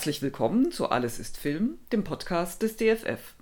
Herzlich 0.00 0.22
willkommen 0.22 0.72
zu 0.72 0.88
Alles 0.88 1.18
ist 1.18 1.36
Film, 1.36 1.76
dem 1.92 2.04
Podcast 2.04 2.62
des 2.62 2.78
DFF. 2.78 3.34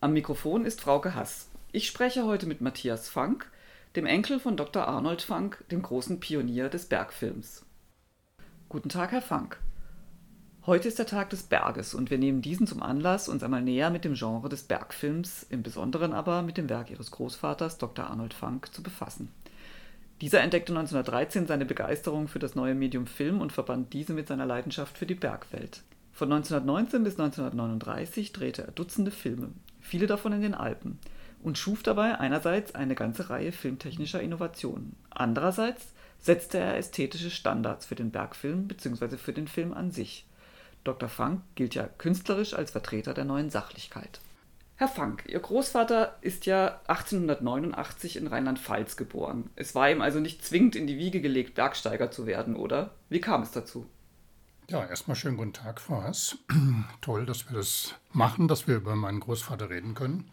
Am 0.00 0.12
Mikrofon 0.12 0.64
ist 0.64 0.80
Frauke 0.80 1.16
Hass. 1.16 1.48
Ich 1.72 1.88
spreche 1.88 2.24
heute 2.24 2.46
mit 2.46 2.60
Matthias 2.60 3.08
Fank, 3.08 3.50
dem 3.96 4.06
Enkel 4.06 4.38
von 4.38 4.56
Dr. 4.56 4.86
Arnold 4.86 5.20
Fank, 5.20 5.64
dem 5.72 5.82
großen 5.82 6.20
Pionier 6.20 6.68
des 6.68 6.86
Bergfilms. 6.86 7.66
Guten 8.68 8.88
Tag, 8.88 9.10
Herr 9.10 9.20
Fank. 9.20 9.58
Heute 10.64 10.86
ist 10.86 11.00
der 11.00 11.06
Tag 11.06 11.30
des 11.30 11.42
Berges 11.42 11.92
und 11.92 12.08
wir 12.08 12.18
nehmen 12.18 12.40
diesen 12.40 12.68
zum 12.68 12.84
Anlass, 12.84 13.28
uns 13.28 13.42
einmal 13.42 13.62
näher 13.62 13.90
mit 13.90 14.04
dem 14.04 14.14
Genre 14.14 14.48
des 14.48 14.62
Bergfilms, 14.62 15.44
im 15.50 15.64
Besonderen 15.64 16.12
aber 16.12 16.42
mit 16.42 16.56
dem 16.56 16.68
Werk 16.68 16.92
Ihres 16.92 17.10
Großvaters 17.10 17.78
Dr. 17.78 18.06
Arnold 18.08 18.32
Fank, 18.32 18.72
zu 18.72 18.84
befassen. 18.84 19.32
Dieser 20.20 20.42
entdeckte 20.42 20.72
1913 20.72 21.46
seine 21.46 21.64
Begeisterung 21.64 22.28
für 22.28 22.38
das 22.38 22.54
neue 22.54 22.74
Medium 22.74 23.06
Film 23.06 23.40
und 23.40 23.52
verband 23.52 23.92
diese 23.94 24.12
mit 24.12 24.28
seiner 24.28 24.44
Leidenschaft 24.44 24.98
für 24.98 25.06
die 25.06 25.14
Bergwelt. 25.14 25.82
Von 26.12 26.30
1919 26.30 27.04
bis 27.04 27.18
1939 27.18 28.32
drehte 28.32 28.64
er 28.64 28.72
Dutzende 28.72 29.10
Filme, 29.10 29.48
viele 29.80 30.06
davon 30.06 30.34
in 30.34 30.42
den 30.42 30.54
Alpen, 30.54 30.98
und 31.42 31.56
schuf 31.56 31.82
dabei 31.82 32.18
einerseits 32.18 32.74
eine 32.74 32.94
ganze 32.94 33.30
Reihe 33.30 33.52
filmtechnischer 33.52 34.20
Innovationen. 34.20 34.94
Andererseits 35.08 35.94
setzte 36.18 36.58
er 36.58 36.76
ästhetische 36.76 37.30
Standards 37.30 37.86
für 37.86 37.94
den 37.94 38.10
Bergfilm 38.10 38.68
bzw. 38.68 39.16
für 39.16 39.32
den 39.32 39.48
Film 39.48 39.72
an 39.72 39.90
sich. 39.90 40.26
Dr. 40.84 41.08
Funk 41.08 41.40
gilt 41.54 41.74
ja 41.74 41.88
künstlerisch 41.96 42.52
als 42.52 42.72
Vertreter 42.72 43.14
der 43.14 43.24
neuen 43.24 43.48
Sachlichkeit. 43.48 44.20
Herr 44.80 44.88
Funk, 44.88 45.24
Ihr 45.28 45.40
Großvater 45.40 46.16
ist 46.22 46.46
ja 46.46 46.80
1889 46.86 48.16
in 48.16 48.26
Rheinland-Pfalz 48.26 48.96
geboren. 48.96 49.50
Es 49.54 49.74
war 49.74 49.90
ihm 49.90 50.00
also 50.00 50.20
nicht 50.20 50.42
zwingend 50.42 50.74
in 50.74 50.86
die 50.86 50.96
Wiege 50.96 51.20
gelegt, 51.20 51.54
Bergsteiger 51.54 52.10
zu 52.10 52.24
werden, 52.24 52.56
oder? 52.56 52.94
Wie 53.10 53.20
kam 53.20 53.42
es 53.42 53.50
dazu? 53.50 53.84
Ja, 54.70 54.86
erstmal 54.86 55.16
schönen 55.16 55.36
guten 55.36 55.52
Tag, 55.52 55.82
Frau 55.82 56.02
Hass. 56.02 56.38
Toll, 57.02 57.26
dass 57.26 57.50
wir 57.50 57.58
das 57.58 57.94
machen, 58.14 58.48
dass 58.48 58.68
wir 58.68 58.76
über 58.76 58.96
meinen 58.96 59.20
Großvater 59.20 59.68
reden 59.68 59.92
können. 59.92 60.30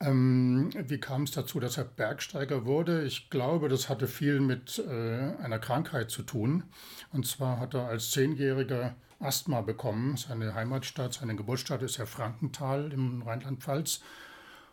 Ähm, 0.00 0.70
wie 0.88 0.98
kam 0.98 1.22
es 1.22 1.30
dazu, 1.30 1.60
dass 1.60 1.76
er 1.76 1.84
Bergsteiger 1.84 2.64
wurde? 2.64 3.04
Ich 3.04 3.30
glaube, 3.30 3.68
das 3.68 3.88
hatte 3.88 4.08
viel 4.08 4.40
mit 4.40 4.80
äh, 4.80 5.36
einer 5.44 5.60
Krankheit 5.60 6.10
zu 6.10 6.24
tun. 6.24 6.64
Und 7.12 7.24
zwar 7.24 7.60
hat 7.60 7.74
er 7.74 7.86
als 7.86 8.10
Zehnjähriger 8.10 8.96
Asthma 9.20 9.60
bekommen. 9.60 10.16
Seine 10.16 10.54
Heimatstadt, 10.54 11.14
seine 11.14 11.36
Geburtsstadt 11.36 11.82
ist 11.82 11.98
ja 11.98 12.06
Frankenthal 12.06 12.92
im 12.92 13.22
Rheinland-Pfalz. 13.22 14.00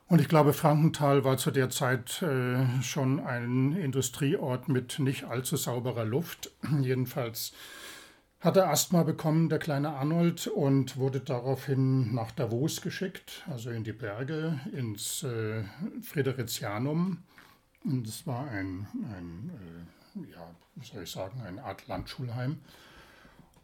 Und 0.07 0.21
ich 0.21 0.29
glaube, 0.29 0.53
Frankenthal 0.53 1.25
war 1.25 1.37
zu 1.37 1.51
der 1.51 1.69
Zeit 1.69 2.21
äh, 2.21 2.81
schon 2.81 3.19
ein 3.19 3.73
Industrieort 3.73 4.69
mit 4.69 4.99
nicht 4.99 5.25
allzu 5.25 5.57
sauberer 5.57 6.05
Luft. 6.05 6.51
Jedenfalls 6.81 7.51
hat 8.39 8.55
er 8.55 8.69
Asthma 8.69 9.03
bekommen, 9.03 9.49
der 9.49 9.59
kleine 9.59 9.89
Arnold, 9.89 10.47
und 10.47 10.95
wurde 10.95 11.19
daraufhin 11.19 12.13
nach 12.13 12.31
Davos 12.31 12.81
geschickt, 12.81 13.43
also 13.49 13.69
in 13.69 13.83
die 13.83 13.93
Berge, 13.93 14.59
ins 14.71 15.23
äh, 15.23 15.63
Friderizianum. 16.01 17.23
Und 17.83 18.07
es 18.07 18.25
war 18.25 18.47
ein, 18.49 18.87
ein 19.17 19.51
äh, 20.15 20.31
ja, 20.31 20.55
soll 20.83 21.03
ich 21.03 21.11
sagen, 21.11 21.41
eine 21.41 21.63
Art 21.63 21.87
Landschulheim. 21.87 22.59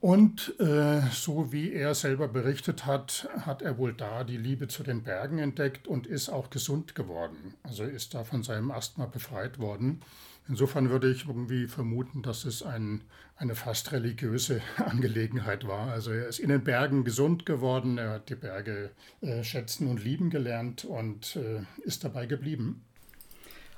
Und 0.04 0.59
äh, 0.59 1.00
so 1.14 1.54
wie 1.54 1.72
er 1.72 1.96
selber 1.96 2.28
berichtet 2.28 2.86
hat, 2.86 3.30
hat 3.46 3.62
er 3.62 3.78
wohl 3.78 3.94
da 3.94 4.26
die 4.26 4.36
Liebe 4.36 4.68
zu 4.68 4.84
den 4.84 5.04
Bergen 5.04 5.40
entdeckt 5.40 5.88
und 5.88 6.08
ist 6.08 6.28
auch 6.28 6.50
gesund 6.50 6.94
geworden. 6.94 7.53
Also 7.64 7.86
ist 7.86 8.14
da 8.14 8.25
von 8.25 8.44
seinem 8.44 8.69
Asthma 8.72 9.06
befreit 9.06 9.59
worden. 9.59 10.02
Insofern 10.50 10.90
würde 10.90 11.09
ich 11.09 11.25
irgendwie 11.25 11.68
vermuten, 11.68 12.22
dass 12.22 12.44
es 12.44 12.64
ein, 12.64 13.06
eine 13.38 13.56
fast 13.56 13.94
religiöse 13.94 14.59
Angelegenheit 14.75 15.66
war. 15.69 15.94
Also 15.94 16.12
er 16.12 16.28
ist 16.28 16.40
in 16.40 16.50
den 16.50 16.66
Bergen 16.66 17.06
gesund 17.06 17.46
geworden, 17.46 17.97
er 17.97 18.09
hat 18.09 18.28
die 18.28 18.35
Berge 18.35 18.90
äh, 19.22 19.41
schätzen 19.41 19.88
und 19.88 20.03
lieben 20.03 20.30
gelernt 20.30 20.84
und 20.84 21.38
äh, 21.38 21.62
ist 21.81 22.03
dabei 22.03 22.25
geblieben. 22.25 22.84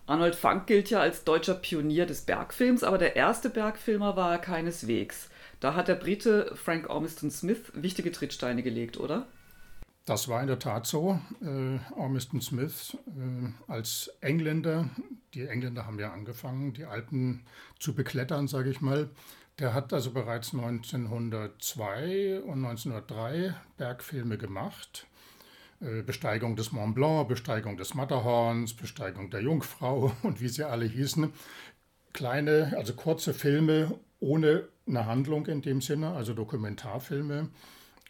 Arnold 0.07 0.33
Funk 0.33 0.65
gilt 0.65 0.89
ja 0.89 1.01
als 1.01 1.23
deutscher 1.23 1.53
Pionier 1.53 2.07
des 2.07 2.21
Bergfilms, 2.21 2.83
aber 2.83 2.97
der 2.97 3.15
erste 3.15 3.51
Bergfilmer 3.51 4.15
war 4.15 4.31
er 4.31 4.39
keineswegs. 4.39 5.29
Da 5.65 5.73
hat 5.73 5.87
der 5.87 5.95
Brite 5.95 6.51
Frank 6.53 6.91
Ormiston 6.91 7.31
Smith 7.31 7.71
wichtige 7.73 8.11
Trittsteine 8.11 8.61
gelegt, 8.61 8.99
oder? 8.99 9.25
Das 10.05 10.27
war 10.27 10.39
in 10.41 10.45
der 10.45 10.59
Tat 10.59 10.85
so. 10.85 11.19
Äh, 11.41 11.79
Ormiston 11.95 12.39
Smith 12.39 12.95
äh, 13.07 13.71
als 13.71 14.11
Engländer, 14.21 14.91
die 15.33 15.47
Engländer 15.47 15.87
haben 15.87 15.97
ja 15.97 16.13
angefangen, 16.13 16.73
die 16.73 16.85
Alpen 16.85 17.47
zu 17.79 17.95
beklettern, 17.95 18.47
sage 18.47 18.69
ich 18.69 18.79
mal. 18.79 19.09
Der 19.57 19.73
hat 19.73 19.91
also 19.91 20.11
bereits 20.11 20.53
1902 20.53 22.41
und 22.41 22.63
1903 22.63 23.55
Bergfilme 23.77 24.37
gemacht. 24.37 25.07
Äh, 25.81 26.03
Besteigung 26.03 26.55
des 26.55 26.73
Mont 26.73 26.93
Blanc, 26.93 27.27
Besteigung 27.27 27.75
des 27.75 27.95
Matterhorns, 27.95 28.75
Besteigung 28.75 29.29
der 29.31 29.41
Jungfrau 29.41 30.13
und 30.23 30.41
wie 30.41 30.47
sie 30.47 30.63
alle 30.63 30.85
hießen. 30.85 31.33
Kleine, 32.15 32.73
also 32.77 32.93
kurze 32.93 33.33
Filme 33.33 33.99
ohne 34.21 34.69
eine 34.87 35.05
Handlung 35.05 35.47
in 35.47 35.61
dem 35.61 35.81
Sinne, 35.81 36.11
also 36.11 36.33
Dokumentarfilme. 36.33 37.49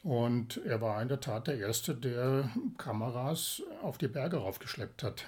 Und 0.04 0.62
er 0.64 0.80
war 0.80 1.02
in 1.02 1.08
der 1.08 1.20
Tat 1.20 1.48
der 1.48 1.58
Erste, 1.58 1.96
der 1.96 2.52
Kameras 2.78 3.64
auf 3.82 3.98
die 3.98 4.08
Berge 4.08 4.38
raufgeschleppt 4.38 5.02
hat. 5.02 5.26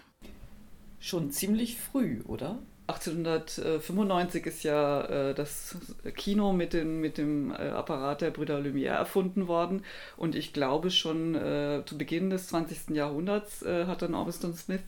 Schon 1.00 1.32
ziemlich 1.32 1.80
früh, 1.80 2.22
oder? 2.28 2.60
1895 2.86 4.46
ist 4.46 4.62
ja 4.62 5.02
äh, 5.06 5.34
das 5.34 5.76
Kino 6.16 6.54
mit, 6.54 6.74
den, 6.74 7.02
mit 7.02 7.18
dem 7.18 7.50
äh, 7.50 7.70
Apparat 7.70 8.22
der 8.22 8.30
Brüder 8.30 8.60
Lumière 8.60 8.94
erfunden 8.94 9.48
worden. 9.48 9.84
Und 10.18 10.36
ich 10.36 10.54
glaube, 10.54 10.92
schon 10.92 11.34
äh, 11.34 11.82
zu 11.84 11.98
Beginn 11.98 12.30
des 12.30 12.48
20. 12.50 12.92
Jahrhunderts 12.96 13.64
äh, 13.64 13.88
hat 13.88 14.04
dann 14.04 14.14
Ormiston 14.14 14.54
Smith 14.54 14.84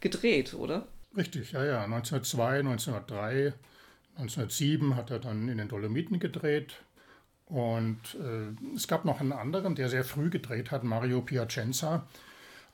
gedreht, 0.00 0.54
oder? 0.54 0.86
Richtig, 1.16 1.52
ja, 1.52 1.64
ja. 1.64 1.84
1902, 1.84 2.60
1903 2.60 3.54
1907 4.16 4.96
hat 4.96 5.10
er 5.10 5.18
dann 5.18 5.48
in 5.48 5.58
den 5.58 5.68
Dolomiten 5.68 6.18
gedreht. 6.18 6.82
Und 7.46 7.98
äh, 8.14 8.74
es 8.74 8.88
gab 8.88 9.04
noch 9.04 9.20
einen 9.20 9.32
anderen, 9.32 9.74
der 9.74 9.88
sehr 9.88 10.04
früh 10.04 10.30
gedreht 10.30 10.70
hat, 10.70 10.84
Mario 10.84 11.20
Piacenza. 11.22 12.06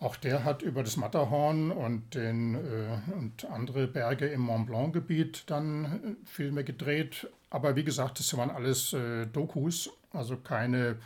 Auch 0.01 0.15
der 0.15 0.45
hat 0.45 0.63
über 0.63 0.85
das 0.85 0.97
Matterhorn 0.97 1.73
und, 1.73 2.15
den, 2.15 2.55
äh, 2.55 2.99
und 3.13 3.45
andere 3.47 3.89
Berge 3.89 4.27
im 4.27 4.43
Mont 4.43 4.67
Blanc-Gebiet 4.67 5.51
dann 5.51 5.85
äh, 5.85 6.27
Filme 6.27 6.63
gedreht. 6.63 7.29
Aber 7.51 7.75
wie 7.75 7.83
gesagt, 7.83 8.21
das 8.21 8.37
waren 8.37 8.51
alles 8.51 8.93
äh, 8.93 9.27
Dokus, 9.27 9.91
also 10.13 10.37
keine 10.37 10.99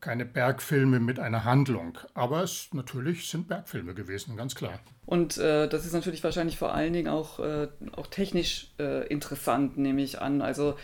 keine 0.00 0.24
Bergfilme 0.24 1.00
mit 1.00 1.18
einer 1.18 1.44
Handlung. 1.44 1.98
Aber 2.14 2.42
es 2.42 2.68
natürlich 2.72 3.28
sind 3.28 3.48
Bergfilme 3.48 3.94
gewesen, 3.94 4.36
ganz 4.36 4.54
klar. 4.54 4.78
Und 5.06 5.38
äh, 5.38 5.68
das 5.68 5.84
ist 5.84 5.92
natürlich 5.92 6.22
wahrscheinlich 6.22 6.58
vor 6.58 6.72
allen 6.72 6.92
Dingen 6.92 7.08
auch, 7.08 7.40
äh, 7.40 7.68
auch 7.96 8.06
technisch 8.06 8.68
äh, 8.78 9.06
interessant, 9.08 9.76
nehme 9.76 10.02
ich 10.02 10.20
an. 10.20 10.42
Also 10.42 10.76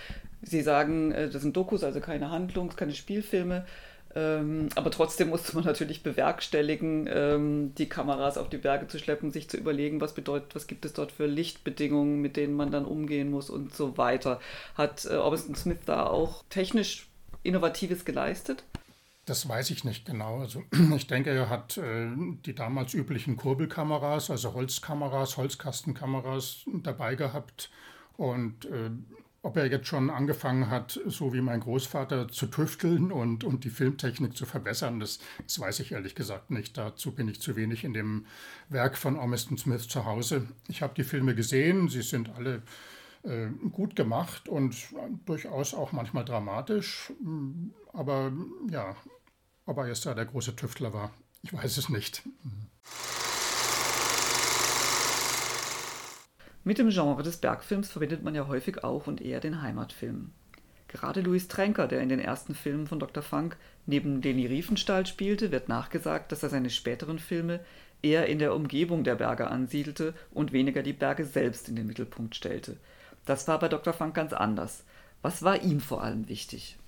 Sie 0.43 0.63
sagen, 0.63 1.13
äh, 1.13 1.29
das 1.29 1.43
sind 1.43 1.57
Dokus, 1.57 1.85
also 1.85 2.01
keine 2.01 2.31
Handlung, 2.31 2.71
keine 2.71 2.95
Spielfilme. 2.95 3.65
Ähm, 4.15 4.71
aber 4.75 4.91
trotzdem 4.91 5.29
musste 5.29 5.55
man 5.55 5.65
natürlich 5.67 6.03
bewerkstelligen, 6.03 7.09
ähm, 7.13 7.75
die 7.77 7.89
Kameras 7.89 8.39
auf 8.39 8.49
die 8.49 8.57
Berge 8.57 8.89
zu 8.89 8.99
schleppen, 8.99 9.31
sich 9.31 9.49
zu 9.49 9.59
überlegen, 9.59 10.01
was 10.01 10.15
bedeutet, 10.15 10.55
was 10.55 10.67
gibt 10.67 10.87
es 10.87 10.95
dort 10.95 11.13
für 11.13 11.27
Lichtbedingungen, 11.27 12.23
mit 12.23 12.37
denen 12.37 12.55
man 12.55 12.71
dann 12.71 12.87
umgehen 12.87 13.31
muss 13.31 13.51
und 13.51 13.75
so 13.75 13.99
weiter. 13.99 14.41
Hat 14.75 15.05
äh, 15.05 15.17
Orbison 15.17 15.55
Smith 15.55 15.81
da 15.85 16.07
auch 16.07 16.45
technisch 16.49 17.07
Innovatives 17.43 18.05
geleistet? 18.05 18.65
Das 19.27 19.49
weiß 19.49 19.71
ich 19.71 19.83
nicht 19.83 20.07
genau. 20.07 20.39
Also 20.39 20.63
ich 20.97 21.09
denke, 21.09 21.31
er 21.31 21.51
hat 21.51 21.77
äh, 21.77 22.09
die 22.47 22.55
damals 22.55 22.95
üblichen 22.95 23.37
Kurbelkameras, 23.37 24.31
also 24.31 24.55
Holzkameras, 24.55 25.37
Holzkastenkameras 25.37 26.65
dabei 26.83 27.17
gehabt. 27.17 27.71
Und 28.17 28.65
äh, 28.67 28.91
ob 29.43 29.57
er 29.57 29.67
jetzt 29.67 29.89
schon 29.89 30.11
angefangen 30.11 30.71
hat, 30.71 31.01
so 31.07 31.33
wie 31.33 31.41
mein 31.41 31.61
Großvater, 31.61 32.29
zu 32.29 32.47
tüfteln 32.47 33.13
und, 33.13 33.45
und 33.45 33.65
die 33.65 33.71
Filmtechnik 33.71 34.37
zu 34.37 34.47
verbessern, 34.47 35.01
das, 35.01 35.19
das 35.43 35.59
weiß 35.59 35.81
ich 35.81 35.93
ehrlich 35.93 36.15
gesagt 36.15 36.51
nicht. 36.51 36.79
Dazu 36.79 37.13
bin 37.13 37.29
ich 37.29 37.41
zu 37.41 37.57
wenig 37.57 37.85
in 37.85 37.95
dem 37.95 38.27
Werk 38.69 38.97
von 38.97 39.17
Ormiston 39.17 39.59
Smith 39.59 39.89
zu 39.89 40.05
Hause. 40.05 40.49
Ich 40.69 40.83
habe 40.83 40.95
die 40.95 41.05
Filme 41.05 41.35
gesehen, 41.35 41.89
sie 41.89 42.03
sind 42.03 42.31
alle 42.37 42.63
äh, 43.25 43.49
gut 43.71 43.97
gemacht 43.97 44.49
und 44.49 44.77
durchaus 45.27 45.75
auch 45.75 45.93
manchmal 45.93 46.25
dramatisch. 46.25 47.13
Aber 47.93 48.33
ja, 48.71 48.97
ob 49.67 49.79
er 49.79 49.89
jetzt 49.89 50.07
da 50.07 50.15
der 50.15 50.25
große 50.25 50.57
Tüftler 50.57 50.93
war, 50.93 51.13
ich 51.43 51.53
weiß 51.53 51.77
es 51.77 51.89
nicht. 51.89 52.23
Mit 56.65 56.79
dem 56.79 56.91
Genre 56.91 57.23
des 57.23 57.37
Bergfilms 57.37 57.91
verbindet 57.91 58.25
man 58.25 58.35
ja 58.35 58.49
häufig 58.49 58.83
auch 58.83 59.07
und 59.07 59.21
eher 59.21 59.41
den 59.41 59.63
Heimatfilm. 59.63 60.33
Gerade 60.89 61.21
Louis 61.21 61.47
Tränker, 61.49 61.89
der 61.89 62.01
in 62.01 62.09
den 62.09 62.21
ersten 62.21 62.55
Filmen 62.55 62.87
von 62.87 62.99
Dr. 62.99 63.23
Funk 63.23 63.57
neben 63.87 64.23
Leni 64.23 64.47
Riefenstahl 64.47 65.07
spielte, 65.07 65.53
wird 65.53 65.69
nachgesagt, 65.69 66.33
dass 66.33 66.43
er 66.43 66.49
seine 66.49 66.71
späteren 66.71 67.19
Filme 67.19 67.61
eher 68.03 68.27
in 68.27 68.39
der 68.39 68.55
Umgebung 68.55 69.05
der 69.05 69.17
Berge 69.17 69.49
ansiedelte 69.49 70.15
und 70.33 70.53
weniger 70.53 70.83
die 70.83 70.93
Berge 70.93 71.25
selbst 71.25 71.69
in 71.69 71.77
den 71.77 71.87
Mittelpunkt 71.87 72.35
stellte. 72.35 72.77
Das 73.25 73.47
war 73.49 73.59
bei 73.59 73.69
Dr. 73.69 73.93
Funk 73.93 74.15
ganz 74.15 74.33
anders. 74.33 74.85
Was 75.23 75.43
war 75.43 75.63
ihm 75.63 75.81
vor 75.81 76.03
allem 76.03 76.29
wichtig? 76.29 76.79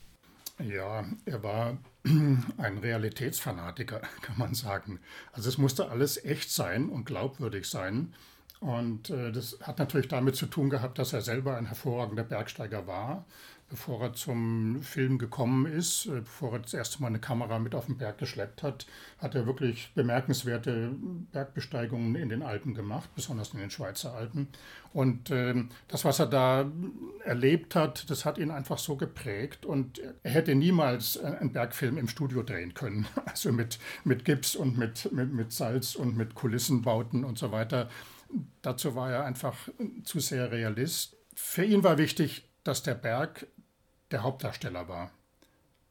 Ja, 0.58 1.05
er 1.25 1.43
war 1.43 1.78
ein 2.05 2.78
Realitätsfanatiker, 2.78 4.00
kann 4.22 4.38
man 4.38 4.55
sagen. 4.55 5.00
Also 5.32 5.49
es 5.49 5.58
musste 5.58 5.90
alles 5.90 6.22
echt 6.25 6.50
sein 6.50 6.88
und 6.88 7.05
glaubwürdig 7.05 7.69
sein. 7.69 8.14
Und 8.60 9.10
äh, 9.10 9.31
das 9.31 9.58
hat 9.62 9.78
natürlich 9.78 10.08
damit 10.08 10.34
zu 10.34 10.46
tun 10.46 10.69
gehabt, 10.69 10.99
dass 10.99 11.12
er 11.12 11.20
selber 11.20 11.56
ein 11.56 11.66
hervorragender 11.66 12.25
Bergsteiger 12.25 12.88
war 12.88 13.25
bevor 13.69 14.00
er 14.03 14.12
zum 14.15 14.82
Film 14.82 15.19
gekommen 15.19 15.67
ist, 15.67 16.06
äh, 16.06 16.20
bevor 16.20 16.55
er 16.55 16.59
das 16.61 16.75
erste 16.75 17.03
Mal 17.03 17.09
eine 17.09 17.19
Kamera 17.19 17.59
mit 17.59 17.75
auf 17.75 17.87
den 17.87 17.99
Berg 17.99 18.19
geschleppt 18.19 18.62
hat, 18.62 18.87
hat 19.19 19.35
er 19.35 19.47
wirklich 19.47 19.91
bemerkenswerte 19.94 20.91
Bergbesteigungen 21.32 22.15
in 22.15 22.29
den 22.29 22.43
Alpen 22.43 22.75
gemacht, 22.75 23.11
besonders 23.15 23.53
in 23.53 23.61
den 23.61 23.70
Schweizer 23.70 24.15
Alpen. 24.15 24.49
Und 24.93 25.31
äh, 25.31 25.55
das, 25.88 26.05
was 26.05 26.19
er 26.19 26.26
da 26.26 26.70
erlebt 27.25 27.75
hat, 27.75 28.09
das 28.11 28.25
hat 28.25 28.38
ihn 28.38 28.50
einfach 28.50 28.79
so 28.79 28.97
geprägt. 28.97 29.67
Und 29.67 30.00
er 30.23 30.31
hätte 30.31 30.55
niemals 30.55 31.19
einen 31.19 31.53
Bergfilm 31.53 31.99
im 31.99 32.09
Studio 32.09 32.43
drehen 32.43 32.75
können. 32.75 33.06
Also 33.29 33.53
mit, 33.53 33.79
mit 34.05 34.25
Gips 34.25 34.56
und 34.56 34.79
mit, 34.79 35.12
mit, 35.12 35.32
mit 35.32 35.53
Salz 35.53 35.94
und 35.94 36.17
mit 36.17 36.35
Kulissenbauten 36.35 37.25
und 37.25 37.38
so 37.38 37.53
weiter. 37.53 37.88
Dazu 38.62 38.94
war 38.94 39.12
er 39.12 39.25
einfach 39.25 39.69
zu 40.03 40.19
sehr 40.19 40.50
Realist. 40.50 41.17
Für 41.35 41.64
ihn 41.64 41.85
war 41.85 41.99
wichtig, 41.99 42.49
dass 42.64 42.82
der 42.82 42.94
Berg 42.94 43.47
der 44.10 44.22
Hauptdarsteller 44.22 44.88
war. 44.88 45.10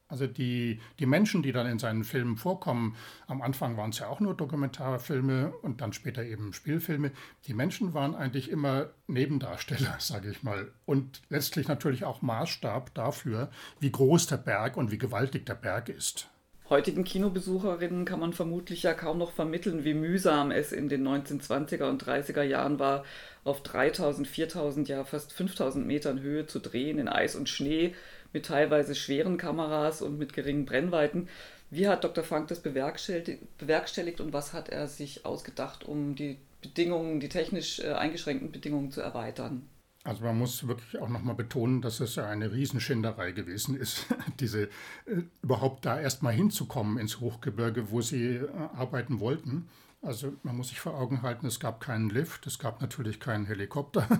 Also 0.10 0.26
die, 0.26 0.80
die 1.00 1.06
Menschen, 1.06 1.44
die 1.44 1.52
dann 1.52 1.68
in 1.68 1.80
seinen 1.80 2.06
Filmen 2.06 2.38
vorkommen, 2.38 2.96
am 3.28 3.42
Anfang 3.42 3.76
waren 3.76 3.90
es 3.90 4.00
ja 4.00 4.08
auch 4.08 4.22
nur 4.22 4.36
Dokumentarfilme 4.36 5.52
und 5.62 5.82
dann 5.82 5.92
später 5.92 6.24
eben 6.24 6.54
Spielfilme, 6.54 7.12
die 7.46 7.54
Menschen 7.54 7.94
waren 7.94 8.16
eigentlich 8.16 8.50
immer 8.50 8.90
Nebendarsteller, 9.08 9.96
sage 10.00 10.32
ich 10.32 10.44
mal. 10.44 10.72
Und 10.86 11.22
letztlich 11.30 11.68
natürlich 11.68 12.06
auch 12.06 12.22
Maßstab 12.22 12.94
dafür, 12.94 13.52
wie 13.82 13.92
groß 13.92 14.28
der 14.28 14.38
Berg 14.38 14.78
und 14.78 14.92
wie 14.92 14.98
gewaltig 14.98 15.46
der 15.46 15.56
Berg 15.56 15.90
ist. 15.90 16.30
Heutigen 16.70 17.06
Kinobesucherinnen 17.06 18.04
kann 18.04 18.20
man 18.20 18.34
vermutlich 18.34 18.84
ja 18.84 18.94
kaum 18.94 19.20
noch 19.20 19.32
vermitteln, 19.32 19.86
wie 19.86 19.94
mühsam 19.94 20.52
es 20.52 20.74
in 20.74 20.90
den 20.90 21.08
1920er 21.08 21.86
und 21.86 22.04
30er 22.04 22.44
Jahren 22.44 22.78
war, 22.78 23.06
auf 23.46 23.64
3000, 23.64 24.28
4000, 24.28 24.90
ja 24.90 25.06
fast 25.06 25.32
5000 25.32 25.88
Metern 25.88 26.20
Höhe 26.20 26.46
zu 26.46 26.60
drehen 26.60 27.00
in 27.00 27.08
Eis 27.08 27.38
und 27.38 27.48
Schnee 27.48 27.96
mit 28.34 28.48
teilweise 28.48 28.96
schweren 28.96 29.38
Kameras 29.38 30.02
und 30.02 30.20
mit 30.20 30.34
geringen 30.34 30.66
Brennweiten. 30.66 31.30
Wie 31.70 31.88
hat 31.88 32.04
Dr. 32.04 32.26
Frank 32.26 32.50
das 32.50 32.62
bewerkstelligt 32.62 34.20
und 34.20 34.34
was 34.34 34.52
hat 34.52 34.68
er 34.68 34.90
sich 34.90 35.26
ausgedacht, 35.26 35.86
um 35.86 36.16
die 36.16 36.38
Bedingungen, 36.62 37.22
die 37.22 37.30
technisch 37.30 37.80
äh, 37.80 37.94
eingeschränkten 37.94 38.52
Bedingungen 38.52 38.92
zu 38.92 39.00
erweitern? 39.00 39.70
Also 40.08 40.24
man 40.24 40.38
muss 40.38 40.66
wirklich 40.66 41.02
auch 41.02 41.10
nochmal 41.10 41.36
betonen, 41.36 41.82
dass 41.82 42.00
es 42.00 42.16
ja 42.16 42.26
eine 42.28 42.54
Riesenschinderei 42.54 43.34
gewesen 43.34 43.76
ist, 43.76 44.06
diese 44.40 44.64
äh, 44.64 45.24
überhaupt 45.42 45.86
da 45.86 46.00
erstmal 46.00 46.34
hinzukommen 46.34 46.98
ins 46.98 47.20
Hochgebirge, 47.20 47.92
wo 47.92 48.02
sie 48.02 48.38
äh, 48.38 48.48
arbeiten 48.74 49.20
wollten. 49.20 49.68
Also 50.02 50.32
man 50.44 50.56
muss 50.56 50.70
sich 50.70 50.80
vor 50.80 50.94
Augen 50.94 51.24
halten, 51.24 51.46
es 51.46 51.60
gab 51.60 51.82
keinen 51.82 52.10
Lift, 52.10 52.48
es 52.48 52.58
gab 52.58 52.82
natürlich 52.82 53.20
keinen 53.20 53.46
Helikopter. 53.46 54.08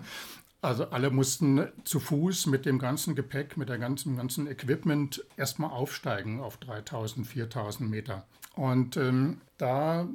Also 0.60 0.90
alle 0.90 1.12
mussten 1.12 1.68
zu 1.84 2.00
Fuß 2.00 2.48
mit 2.48 2.66
dem 2.66 2.80
ganzen 2.80 3.14
Gepäck, 3.14 3.58
mit 3.58 3.70
dem 3.70 3.80
ganzen, 3.80 4.18
ganzen 4.18 4.48
Equipment 4.48 5.24
erstmal 5.38 5.70
aufsteigen 5.70 6.42
auf 6.42 6.58
3000, 6.58 7.28
4000 7.28 7.88
Meter. 7.88 8.26
Und 8.56 8.98
ähm, 8.98 9.40
da 9.60 10.08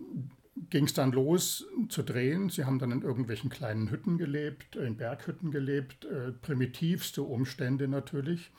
ging 0.71 0.85
es 0.85 0.95
dann 0.95 1.13
los 1.13 1.67
zu 1.89 2.03
drehen. 2.03 2.49
Sie 2.49 2.65
haben 2.65 2.79
dann 2.79 2.93
in 2.93 3.03
irgendwelchen 3.03 3.51
kleinen 3.51 3.91
Hütten 3.91 4.19
gelebt, 4.19 4.77
in 4.77 4.97
Berghütten 4.97 5.51
gelebt, 5.51 6.05
äh, 6.05 6.33
primitivste 6.33 7.23
Umstände 7.23 7.89
natürlich. 7.89 8.51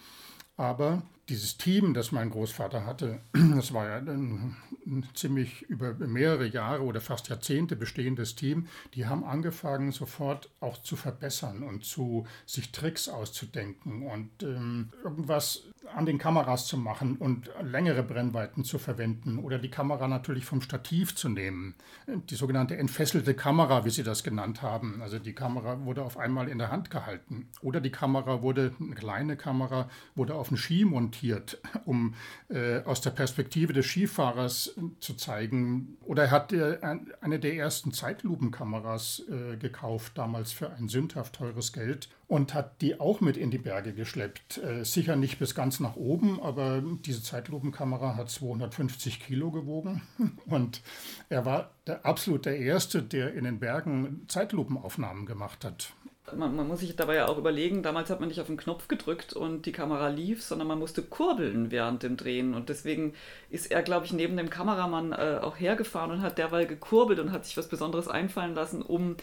Aber 0.57 1.03
dieses 1.29 1.57
Team, 1.57 1.93
das 1.93 2.11
mein 2.11 2.29
Großvater 2.29 2.85
hatte, 2.85 3.19
das 3.33 3.73
war 3.73 3.87
ja 3.87 3.97
ein, 3.97 4.55
ein, 4.85 5.07
ziemlich 5.13 5.63
über 5.63 5.93
mehrere 5.93 6.45
Jahre 6.45 6.83
oder 6.83 7.01
fast 7.01 7.29
Jahrzehnte 7.29 7.75
bestehendes 7.75 8.35
Team, 8.35 8.67
die 8.93 9.05
haben 9.05 9.23
angefangen 9.23 9.91
sofort 9.91 10.49
auch 10.59 10.81
zu 10.81 10.95
verbessern 10.95 11.63
und 11.63 11.85
zu 11.85 12.27
sich 12.45 12.71
Tricks 12.71 13.07
auszudenken 13.07 14.05
und 14.05 14.43
ähm, 14.43 14.89
irgendwas 15.03 15.63
an 15.95 16.05
den 16.05 16.17
Kameras 16.17 16.67
zu 16.67 16.77
machen 16.77 17.17
und 17.17 17.49
längere 17.61 18.03
Brennweiten 18.03 18.63
zu 18.63 18.77
verwenden 18.79 19.37
oder 19.37 19.59
die 19.59 19.69
Kamera 19.69 20.07
natürlich 20.07 20.45
vom 20.45 20.61
Stativ 20.61 21.15
zu 21.15 21.29
nehmen. 21.29 21.75
Die 22.07 22.35
sogenannte 22.35 22.77
entfesselte 22.77 23.33
Kamera, 23.33 23.85
wie 23.85 23.89
sie 23.89 24.03
das 24.03 24.23
genannt 24.23 24.61
haben. 24.61 25.01
Also 25.01 25.19
die 25.19 25.33
Kamera 25.33 25.83
wurde 25.85 26.03
auf 26.03 26.17
einmal 26.17 26.47
in 26.47 26.57
der 26.57 26.71
Hand 26.71 26.89
gehalten. 26.89 27.49
Oder 27.61 27.81
die 27.81 27.91
Kamera 27.91 28.41
wurde, 28.41 28.73
eine 28.79 28.95
kleine 28.95 29.37
Kamera, 29.37 29.89
wurde 30.15 30.35
auf 30.35 30.49
den 30.49 30.57
Ski 30.57 30.85
montiert, 31.13 31.59
um 31.85 32.15
äh, 32.49 32.81
aus 32.83 33.01
der 33.01 33.11
Perspektive 33.11 33.73
des 33.73 33.85
Skifahrers 33.85 34.75
zu 34.99 35.13
zeigen. 35.15 35.97
Oder 36.01 36.23
er 36.23 36.31
hat 36.31 36.53
äh, 36.53 36.77
eine 37.21 37.39
der 37.39 37.55
ersten 37.55 37.93
Zeitlupenkameras 37.93 39.23
äh, 39.29 39.57
gekauft, 39.57 40.17
damals 40.17 40.51
für 40.51 40.71
ein 40.71 40.87
sündhaft 40.89 41.35
teures 41.35 41.73
Geld 41.73 42.09
und 42.27 42.53
hat 42.53 42.81
die 42.81 42.99
auch 42.99 43.21
mit 43.21 43.37
in 43.37 43.51
die 43.51 43.57
Berge 43.57 43.93
geschleppt. 43.93 44.57
Äh, 44.57 44.83
sicher 44.83 45.15
nicht 45.15 45.39
bis 45.39 45.55
ganz 45.55 45.79
nach 45.79 45.95
oben, 45.95 46.41
aber 46.41 46.81
diese 47.05 47.21
Zeitlupenkamera 47.21 48.15
hat 48.15 48.29
250 48.29 49.19
Kilo 49.19 49.51
gewogen 49.51 50.01
und 50.45 50.81
er 51.29 51.45
war 51.45 51.71
der, 51.85 52.05
absolut 52.05 52.45
der 52.45 52.57
Erste, 52.57 53.03
der 53.03 53.33
in 53.33 53.43
den 53.43 53.59
Bergen 53.59 54.25
Zeitlupenaufnahmen 54.27 55.25
gemacht 55.25 55.63
hat. 55.65 55.93
Man, 56.31 56.55
man, 56.55 56.67
muss 56.69 56.79
sich 56.79 56.95
dabei 56.95 57.15
ja 57.15 57.27
auch 57.27 57.37
überlegen, 57.37 57.83
damals 57.83 58.09
hat 58.09 58.21
man 58.21 58.29
nicht 58.29 58.39
auf 58.39 58.47
den 58.47 58.55
Knopf 58.55 58.87
gedrückt 58.87 59.33
und 59.33 59.65
die 59.65 59.73
Kamera 59.73 60.07
lief, 60.07 60.41
sondern 60.41 60.69
man 60.69 60.79
musste 60.79 61.03
kurbeln 61.03 61.69
während 61.69 62.01
dem 62.01 62.15
Drehen. 62.15 62.53
Und 62.53 62.69
deswegen 62.69 63.13
ist 63.49 63.69
er, 63.71 63.83
glaube 63.83 64.05
ich, 64.05 64.13
neben 64.13 64.37
dem 64.37 64.49
Kameramann 64.49 65.11
äh, 65.11 65.39
auch 65.41 65.59
hergefahren 65.59 66.11
und 66.11 66.21
hat 66.21 66.37
derweil 66.37 66.65
gekurbelt 66.65 67.19
und 67.19 67.33
hat 67.33 67.45
sich 67.45 67.57
was 67.57 67.67
Besonderes 67.67 68.07
einfallen 68.07 68.55
lassen, 68.55 68.81
um 68.81 69.17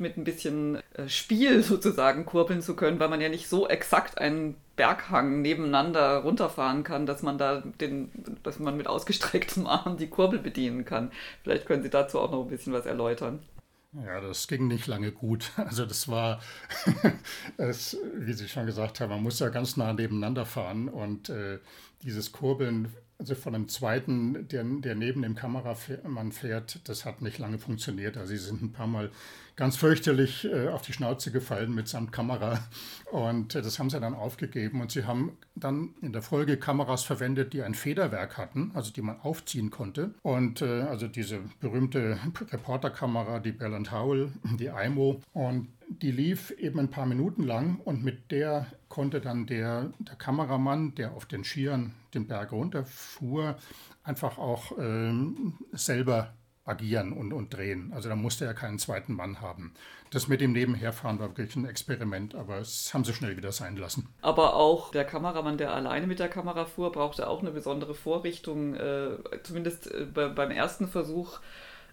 mit 0.00 0.16
ein 0.16 0.24
bisschen 0.24 0.76
äh, 0.94 1.08
Spiel 1.08 1.62
sozusagen 1.62 2.24
kurbeln 2.24 2.62
zu 2.62 2.74
können, 2.74 2.98
weil 3.00 3.10
man 3.10 3.20
ja 3.20 3.28
nicht 3.28 3.48
so 3.48 3.68
exakt 3.68 4.18
einen 4.18 4.56
Berghang 4.76 5.42
nebeneinander 5.42 6.18
runterfahren 6.18 6.84
kann, 6.84 7.06
dass 7.06 7.22
man 7.22 7.38
da 7.38 7.62
den, 7.80 8.10
dass 8.42 8.58
man 8.58 8.76
mit 8.76 8.86
ausgestrecktem 8.86 9.66
Arm 9.66 9.98
die 9.98 10.08
Kurbel 10.08 10.38
bedienen 10.38 10.84
kann. 10.84 11.10
Vielleicht 11.42 11.66
können 11.66 11.82
Sie 11.82 11.90
dazu 11.90 12.18
auch 12.18 12.30
noch 12.30 12.42
ein 12.42 12.48
bisschen 12.48 12.72
was 12.72 12.86
erläutern. 12.86 13.40
Ja, 14.04 14.20
das 14.20 14.46
ging 14.46 14.68
nicht 14.68 14.86
lange 14.86 15.12
gut. 15.12 15.52
Also 15.56 15.86
das 15.86 16.08
war, 16.08 16.40
es, 17.56 17.96
wie 18.14 18.32
Sie 18.32 18.48
schon 18.48 18.66
gesagt 18.66 19.00
haben, 19.00 19.10
man 19.10 19.22
muss 19.22 19.38
ja 19.38 19.48
ganz 19.48 19.76
nah 19.76 19.92
nebeneinander 19.92 20.44
fahren 20.44 20.88
und 20.88 21.28
äh, 21.28 21.58
dieses 22.02 22.32
Kurbeln 22.32 22.92
also 23.18 23.34
von 23.34 23.54
einem 23.54 23.68
zweiten, 23.68 24.46
der, 24.48 24.62
der 24.62 24.94
neben 24.94 25.22
dem 25.22 25.34
Kameramann 25.34 26.32
fährt, 26.32 26.80
das 26.84 27.06
hat 27.06 27.22
nicht 27.22 27.38
lange 27.38 27.58
funktioniert. 27.58 28.18
Also 28.18 28.28
sie 28.28 28.36
sind 28.36 28.62
ein 28.62 28.72
paar 28.72 28.86
Mal 28.86 29.10
ganz 29.56 29.76
fürchterlich 29.76 30.44
äh, 30.44 30.68
auf 30.68 30.82
die 30.82 30.92
Schnauze 30.92 31.32
gefallen 31.32 31.74
mitsamt 31.74 32.12
Kamera. 32.12 32.60
Und 33.10 33.54
äh, 33.54 33.62
das 33.62 33.78
haben 33.78 33.90
sie 33.90 33.98
dann 33.98 34.14
aufgegeben. 34.14 34.80
Und 34.80 34.92
sie 34.92 35.04
haben 35.04 35.36
dann 35.54 35.94
in 36.02 36.12
der 36.12 36.22
Folge 36.22 36.58
Kameras 36.58 37.02
verwendet, 37.02 37.54
die 37.54 37.62
ein 37.62 37.74
Federwerk 37.74 38.36
hatten, 38.36 38.70
also 38.74 38.92
die 38.92 39.02
man 39.02 39.20
aufziehen 39.20 39.70
konnte. 39.70 40.14
Und 40.22 40.62
äh, 40.62 40.82
also 40.82 41.08
diese 41.08 41.40
berühmte 41.60 42.18
Reporterkamera, 42.52 43.40
die 43.40 43.52
Bell 43.52 43.76
Howell, 43.90 44.30
die 44.58 44.66
IMO. 44.66 45.22
Und 45.32 45.68
die 45.88 46.10
lief 46.10 46.50
eben 46.50 46.80
ein 46.80 46.90
paar 46.90 47.06
Minuten 47.06 47.44
lang 47.44 47.80
und 47.84 48.02
mit 48.02 48.30
der 48.30 48.66
konnte 48.88 49.20
dann 49.20 49.46
der, 49.46 49.92
der 49.98 50.16
Kameramann, 50.16 50.94
der 50.96 51.12
auf 51.12 51.26
den 51.26 51.44
Skiern 51.44 51.94
den 52.12 52.26
Berg 52.26 52.52
runterfuhr, 52.52 53.56
einfach 54.02 54.38
auch 54.38 54.72
ähm, 54.78 55.54
selber 55.72 56.34
agieren 56.66 57.12
und, 57.12 57.32
und 57.32 57.54
drehen. 57.54 57.92
Also 57.94 58.08
da 58.08 58.16
musste 58.16 58.44
er 58.44 58.52
keinen 58.52 58.78
zweiten 58.78 59.14
Mann 59.14 59.40
haben. 59.40 59.72
Das 60.10 60.28
mit 60.28 60.40
dem 60.40 60.52
Nebenherfahren 60.52 61.18
war 61.18 61.28
wirklich 61.28 61.56
ein 61.56 61.66
Experiment, 61.66 62.34
aber 62.34 62.58
es 62.58 62.92
haben 62.92 63.04
sie 63.04 63.14
schnell 63.14 63.36
wieder 63.36 63.52
sein 63.52 63.76
lassen. 63.76 64.08
Aber 64.20 64.54
auch 64.54 64.90
der 64.90 65.04
Kameramann, 65.04 65.58
der 65.58 65.72
alleine 65.72 66.06
mit 66.06 66.18
der 66.18 66.28
Kamera 66.28 66.64
fuhr, 66.64 66.92
brauchte 66.92 67.28
auch 67.28 67.40
eine 67.40 67.52
besondere 67.52 67.94
Vorrichtung. 67.94 68.74
Äh, 68.74 69.16
zumindest 69.42 69.90
äh, 69.90 70.04
beim 70.04 70.50
ersten 70.50 70.88
Versuch 70.88 71.40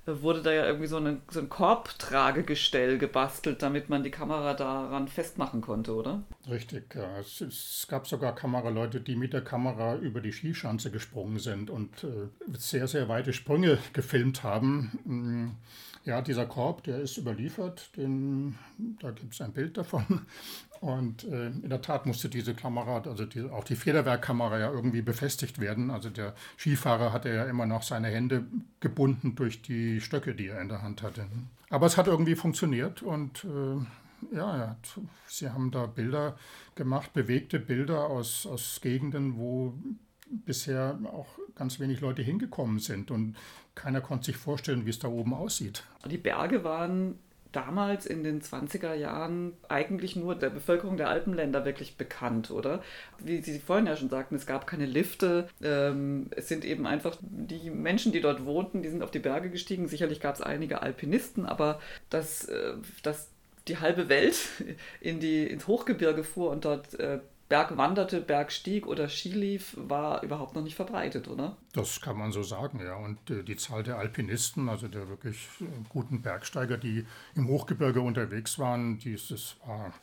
wurde 0.06 0.42
da 0.42 0.52
ja 0.52 0.66
irgendwie 0.66 0.88
so, 0.88 0.98
eine, 0.98 1.22
so 1.30 1.40
ein 1.40 1.50
Korbtragegestell 1.50 2.98
gebastelt, 2.98 3.62
damit 3.62 3.90
man 3.90 4.04
die 4.04 4.12
Kamera 4.12 4.54
daran 4.54 5.08
festmachen 5.08 5.62
konnte, 5.62 5.94
oder? 5.94 6.24
Richtig, 6.50 6.94
ja. 6.96 7.20
Es, 7.20 7.40
es 7.42 7.88
gab 7.90 8.08
sogar 8.08 8.36
Kameraleute, 8.36 9.00
die 9.00 9.16
mit 9.16 9.34
der 9.34 9.44
Kamera 9.44 9.96
über 9.96 10.20
die 10.20 10.34
Skischanze 10.34 10.92
gesprungen 10.92 11.40
sind 11.40 11.70
und 11.70 12.04
äh, 12.04 12.28
sehr, 12.58 12.88
sehr 12.88 13.08
weite 13.08 13.32
Sprünge 13.34 13.78
gefilmt 13.94 14.44
haben. 14.44 15.58
Ja, 16.06 16.22
dieser 16.22 16.46
Korb, 16.46 16.84
der 16.84 17.00
ist 17.00 17.18
überliefert, 17.18 17.96
den, 17.96 18.58
da 19.00 19.12
gibt 19.12 19.34
es 19.34 19.42
ein 19.42 19.54
Bild 19.54 19.78
davon. 19.78 20.04
Und 20.82 21.24
äh, 21.24 21.48
in 21.48 21.70
der 21.70 21.82
Tat 21.82 22.06
musste 22.06 22.28
diese 22.28 22.54
Kamera, 22.54 23.02
also 23.06 23.26
die, 23.26 23.50
auch 23.50 23.64
die 23.64 23.78
Federwerkkamera 23.78 24.60
ja 24.60 24.70
irgendwie 24.70 25.02
befestigt 25.02 25.62
werden. 25.62 25.90
Also 25.90 26.10
der 26.10 26.36
Skifahrer 26.58 27.14
hatte 27.14 27.30
ja 27.30 27.46
immer 27.46 27.66
noch 27.66 27.84
seine 27.84 28.10
Hände 28.10 28.46
gebunden 28.82 29.36
durch 29.36 29.62
die 29.62 30.02
Stöcke, 30.02 30.36
die 30.36 30.48
er 30.48 30.60
in 30.60 30.68
der 30.68 30.82
Hand 30.82 31.02
hatte. 31.02 31.26
Aber 31.70 31.86
es 31.86 31.96
hat 31.96 32.08
irgendwie 32.08 32.36
funktioniert 32.36 33.02
und 33.02 33.46
äh, 33.46 34.36
ja, 34.36 34.76
sie 35.28 35.50
haben 35.50 35.72
da 35.72 35.86
Bilder 35.86 36.36
gemacht, 36.76 37.14
bewegte 37.14 37.60
Bilder 37.60 38.08
aus, 38.08 38.46
aus 38.46 38.80
Gegenden, 38.82 39.38
wo 39.38 39.74
bisher 40.46 41.00
auch 41.06 41.28
ganz 41.56 41.80
wenig 41.80 42.02
Leute 42.02 42.24
hingekommen 42.24 42.80
sind 42.80 43.12
und 43.12 43.36
keiner 43.76 44.02
konnte 44.02 44.26
sich 44.26 44.38
vorstellen, 44.38 44.86
wie 44.86 44.90
es 44.90 45.00
da 45.00 45.08
oben 45.08 45.34
aussieht. 45.34 45.84
Die 46.06 46.18
Berge 46.18 46.64
waren 46.64 47.20
damals 47.54 48.06
in 48.06 48.24
den 48.24 48.42
20er 48.42 48.94
Jahren 48.96 49.54
eigentlich 49.70 50.16
nur 50.16 50.36
der 50.36 50.50
Bevölkerung 50.50 50.98
der 50.98 51.10
Alpenländer 51.10 51.66
wirklich 51.66 51.98
bekannt, 51.98 52.52
oder? 52.52 52.84
Wie 53.20 53.42
Sie 53.42 53.60
vorhin 53.60 53.86
ja 53.86 53.96
schon 53.96 54.10
sagten, 54.10 54.36
es 54.36 54.46
gab 54.46 54.68
keine 54.68 54.86
Lifte. 54.86 55.48
Ähm, 55.62 56.28
es 56.32 56.48
sind 56.48 56.66
eben 56.66 56.86
einfach 56.86 57.16
die 57.22 57.70
Menschen, 57.70 58.12
die 58.12 58.22
dort 58.22 58.46
wohnten, 58.46 58.82
die 58.82 58.90
sind 58.90 59.04
auf 59.04 59.12
die 59.12 59.20
Berge 59.20 59.50
gestiegen. 59.50 59.88
Sicherlich 59.88 60.20
gab 60.20 60.36
es 60.36 60.42
einige 60.42 60.82
Alpinisten, 60.82 61.46
aber 61.46 61.80
dass, 62.10 62.46
äh, 62.46 62.74
dass 63.04 63.30
die 63.68 63.78
halbe 63.78 64.10
Welt 64.10 64.36
in 65.00 65.20
die, 65.20 65.46
ins 65.46 65.68
Hochgebirge 65.68 66.24
fuhr 66.24 66.50
und 66.50 66.66
dort 66.66 67.00
äh, 67.00 67.20
Berg 67.50 67.78
wanderte, 67.78 68.22
Berg 68.22 68.52
stieg 68.52 68.88
oder 68.88 69.10
Ski 69.10 69.30
lief, 69.30 69.76
war 69.78 70.24
überhaupt 70.24 70.56
noch 70.56 70.64
nicht 70.64 70.76
verbreitet, 70.76 71.28
oder? 71.28 71.58
Das 71.74 72.02
kann 72.02 72.18
man 72.18 72.32
so 72.32 72.42
sagen, 72.42 72.80
ja. 72.84 72.96
Und 72.96 73.30
äh, 73.30 73.44
die 73.44 73.58
Zahl 73.58 73.84
der 73.84 73.98
Alpinisten, 73.98 74.70
also 74.70 74.88
der 74.88 75.10
wirklich 75.10 75.48
äh, 75.62 75.66
guten 75.90 76.22
Bergsteiger, 76.22 76.78
die 76.78 77.06
im 77.36 77.48
Hochgebirge 77.48 78.02
unterwegs 78.02 78.58
waren, 78.60 78.98
dies, 78.98 79.28
das 79.28 79.58
war 79.66 79.94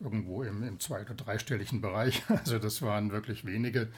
irgendwo 0.00 0.42
im, 0.42 0.62
im 0.62 0.80
zwei- 0.80 1.02
oder 1.02 1.14
dreistelligen 1.14 1.80
Bereich. 1.80 2.22
Also 2.28 2.58
das 2.58 2.82
waren 2.82 3.10
wirklich 3.12 3.44
wenige. 3.44 3.88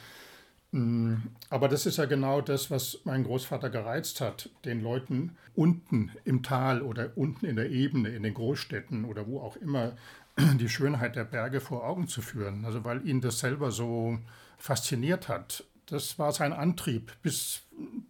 Mm, 0.71 1.15
aber 1.49 1.67
das 1.67 1.85
ist 1.85 1.97
ja 1.97 2.05
genau 2.05 2.41
das, 2.41 2.71
was 2.71 3.01
mein 3.03 3.23
Großvater 3.23 3.69
gereizt 3.69 4.21
hat, 4.21 4.49
den 4.63 4.81
Leuten 4.81 5.35
unten 5.53 6.11
im 6.23 6.43
Tal 6.43 6.81
oder 6.81 7.11
unten 7.15 7.45
in 7.45 7.57
der 7.57 7.69
Ebene, 7.69 8.09
in 8.09 8.23
den 8.23 8.33
Großstädten 8.33 9.05
oder 9.05 9.27
wo 9.27 9.41
auch 9.41 9.57
immer 9.57 9.93
die 10.37 10.69
Schönheit 10.69 11.15
der 11.15 11.25
Berge 11.25 11.61
vor 11.61 11.85
Augen 11.85 12.07
zu 12.07 12.21
führen. 12.21 12.65
Also 12.65 12.83
weil 12.83 13.07
ihn 13.07 13.21
das 13.21 13.39
selber 13.39 13.71
so 13.71 14.19
fasziniert 14.57 15.27
hat. 15.27 15.63
Das 15.87 16.17
war 16.19 16.31
sein 16.31 16.53
Antrieb 16.53 17.11
bis 17.21 17.63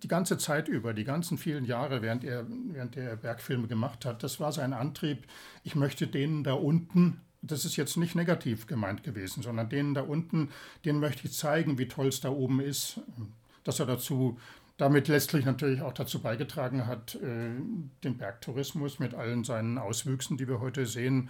die 0.03 0.07
ganze 0.07 0.37
Zeit 0.37 0.67
über, 0.67 0.93
die 0.93 1.03
ganzen 1.03 1.37
vielen 1.37 1.65
Jahre, 1.65 2.01
während 2.01 2.23
er, 2.23 2.45
während 2.47 2.97
er 2.97 3.15
Bergfilme 3.15 3.67
gemacht 3.67 4.05
hat. 4.05 4.23
Das 4.23 4.39
war 4.39 4.51
sein 4.51 4.73
Antrieb. 4.73 5.25
Ich 5.63 5.75
möchte 5.75 6.07
denen 6.07 6.43
da 6.43 6.53
unten, 6.53 7.21
das 7.41 7.65
ist 7.65 7.77
jetzt 7.77 7.97
nicht 7.97 8.15
negativ 8.15 8.67
gemeint 8.67 9.03
gewesen, 9.03 9.41
sondern 9.41 9.69
denen 9.69 9.93
da 9.93 10.01
unten, 10.01 10.49
denen 10.85 10.99
möchte 10.99 11.25
ich 11.25 11.33
zeigen, 11.33 11.77
wie 11.77 11.87
toll 11.87 12.07
es 12.07 12.21
da 12.21 12.29
oben 12.29 12.59
ist. 12.59 12.99
Dass 13.63 13.79
er 13.79 13.85
dazu 13.85 14.39
damit 14.77 15.07
letztlich 15.07 15.45
natürlich 15.45 15.81
auch 15.81 15.93
dazu 15.93 16.21
beigetragen 16.21 16.87
hat, 16.87 17.15
äh, 17.15 17.51
den 18.03 18.17
Bergtourismus 18.17 18.99
mit 18.99 19.13
allen 19.13 19.43
seinen 19.43 19.77
Auswüchsen, 19.77 20.37
die 20.37 20.47
wir 20.47 20.59
heute 20.59 20.85
sehen, 20.85 21.29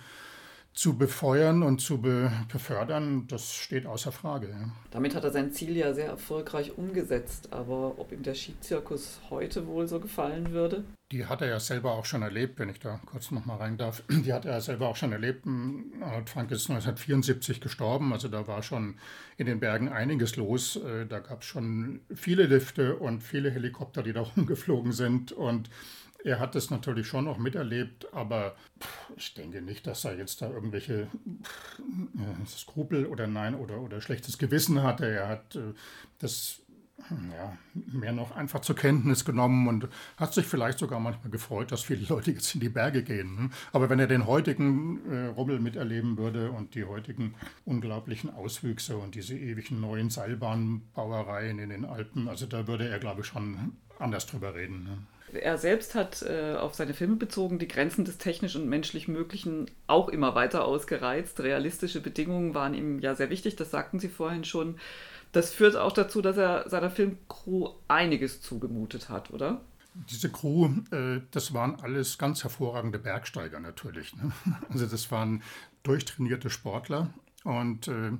zu 0.74 0.98
befeuern 0.98 1.63
und 1.63 1.82
zu 1.82 2.01
be 2.01 2.32
befördern, 2.51 3.28
das 3.28 3.54
steht 3.54 3.86
außer 3.86 4.12
Frage. 4.12 4.72
Damit 4.90 5.16
hat 5.16 5.24
er 5.24 5.32
sein 5.32 5.51
Ziel 5.51 5.75
ja 5.75 5.94
sehr 5.94 6.08
erfolgreich 6.08 6.78
umgesetzt, 6.78 7.50
aber 7.51 8.00
ob 8.00 8.12
ihm 8.12 8.24
der 8.24 8.36
Skizirkus 8.36 9.20
heute 9.30 9.68
wohl 9.68 9.88
so 9.88 10.00
gefallen 10.00 10.51
würde? 10.51 10.86
Die 11.12 11.25
hat 11.25 11.42
er 11.42 11.50
ja 11.50 11.60
selber 11.60 11.92
auch 11.92 12.06
schon 12.06 12.22
erlebt, 12.22 12.58
wenn 12.58 12.70
ich 12.70 12.80
da 12.80 13.01
kurz 13.06 13.32
noch 13.32 13.46
mal 13.46 13.58
rein 13.58 13.78
darf. 13.78 14.01
Die 14.10 14.32
hat 14.32 14.46
er 14.46 14.54
ja 14.54 14.62
selber 14.62 14.88
auch 14.88 14.96
schon 14.96 15.12
erlebt. 15.12 15.46
Arnold 15.46 16.30
Frank 16.30 16.51
ist 16.51 16.70
1974 16.70 17.60
gestorben, 17.60 18.13
also 18.13 18.30
da 18.30 18.48
war 18.48 18.63
schon 18.63 18.96
in 19.36 19.46
den 19.46 19.60
Bergen 19.60 19.90
einiges 19.90 20.38
los. 20.38 20.78
Äh, 20.78 21.06
da 21.06 21.20
gab 21.20 21.42
es 21.42 21.48
schon 21.48 22.00
viele 22.16 22.44
Lifte 22.44 22.96
und 22.96 23.22
viele 23.22 23.51
Helikopter, 23.51 24.04
die 24.04 24.13
da 24.13 24.22
rumgeflogen 24.38 24.94
sind 24.94 25.34
und 25.34 25.70
er 26.24 26.40
hat 26.40 26.56
es 26.56 26.70
natürlich 26.70 27.08
schon 27.08 27.25
noch 27.25 27.38
miterlebt, 27.38 28.13
aber 28.13 28.56
ich 29.16 29.34
denke 29.34 29.62
nicht, 29.62 29.88
dass 29.88 30.06
er 30.06 30.18
jetzt 30.18 30.42
da 30.42 30.50
irgendwelche 30.50 31.08
Skrupel 32.48 33.06
oder 33.06 33.28
nein 33.28 33.56
oder, 33.56 33.80
oder 33.82 34.01
schlechtes 34.01 34.38
Gewissen 34.38 34.84
hatte. 34.84 35.08
Er 35.08 35.28
hat 35.28 35.56
äh, 35.56 35.74
das 36.20 36.62
ja, 37.10 37.58
mehr 37.74 38.12
noch 38.12 38.36
einfach 38.36 38.62
zur 38.62 38.75
Kenntnis 38.75 39.25
genommen 39.25 39.68
und 39.68 39.88
hat 40.18 40.34
sich 40.34 40.46
vielleicht 40.46 40.80
sogar 40.80 41.00
manchmal 41.00 41.32
gefreut, 41.32 41.72
dass 41.72 41.82
viele 41.82 42.06
Leute 42.08 42.32
jetzt 42.32 42.54
in 42.54 42.62
die 42.62 42.70
Berge 42.70 43.04
gehen. 43.04 43.36
Ne? 43.36 43.50
Aber 43.74 43.90
wenn 43.90 44.00
er 44.00 44.08
den 44.08 44.28
heutigen 44.28 45.01
äh, 45.12 45.28
Rummel 45.28 45.60
miterleben 45.60 46.18
würde 46.18 46.51
und 46.51 46.75
die 46.75 46.86
heutigen 46.86 47.34
unglaublichen 47.66 48.30
Auswüchse 48.30 48.98
und 48.98 49.16
diese 49.16 49.38
ewigen 49.38 49.82
neuen 49.82 50.10
Seilbahnbauereien 50.10 51.60
in 51.60 51.70
den 51.70 51.86
Alpen, 51.86 52.28
also 52.28 52.46
da 52.46 52.68
würde 52.68 52.88
er, 52.88 53.00
glaube 53.00 53.22
ich, 53.22 53.28
schon 53.28 53.74
anders 54.00 54.25
drüber 54.25 54.54
reden. 54.56 54.84
Ne? 54.84 54.98
Er 55.33 55.57
selbst 55.57 55.95
hat 55.95 56.21
äh, 56.23 56.55
auf 56.55 56.75
seine 56.75 56.93
Filme 56.93 57.15
bezogen 57.15 57.59
die 57.59 57.67
Grenzen 57.67 58.05
des 58.05 58.17
technisch 58.17 58.55
und 58.55 58.67
menschlich 58.67 59.07
Möglichen 59.07 59.69
auch 59.88 60.09
immer 60.09 60.35
weiter 60.35 60.65
ausgereizt. 60.65 61.39
Realistische 61.39 62.01
Bedingungen 62.01 62.53
waren 62.53 62.73
ihm 62.73 63.00
ja 63.00 63.15
sehr 63.15 63.29
wichtig, 63.29 63.55
das 63.55 63.71
sagten 63.71 64.00
Sie 64.00 64.09
vorhin 64.09 64.43
schon. 64.43 64.77
Das 65.31 65.53
führt 65.53 65.77
auch 65.77 65.93
dazu, 65.93 66.21
dass 66.21 66.38
er 66.38 66.69
seiner 66.69 66.89
Filmcrew 66.89 67.69
einiges 67.88 68.41
zugemutet 68.41 69.09
hat, 69.09 69.31
oder? 69.31 69.61
Diese 69.93 70.29
Crew, 70.29 70.69
äh, 70.91 71.21
das 71.31 71.53
waren 71.53 71.79
alles 71.81 72.17
ganz 72.17 72.43
hervorragende 72.43 73.00
Bergsteiger 73.00 73.59
natürlich. 73.59 74.15
Ne? 74.15 74.31
Also 74.69 74.85
das 74.85 75.11
waren 75.11 75.43
durchtrainierte 75.83 76.50
Sportler 76.50 77.13
und 77.43 77.88
äh, 77.88 78.11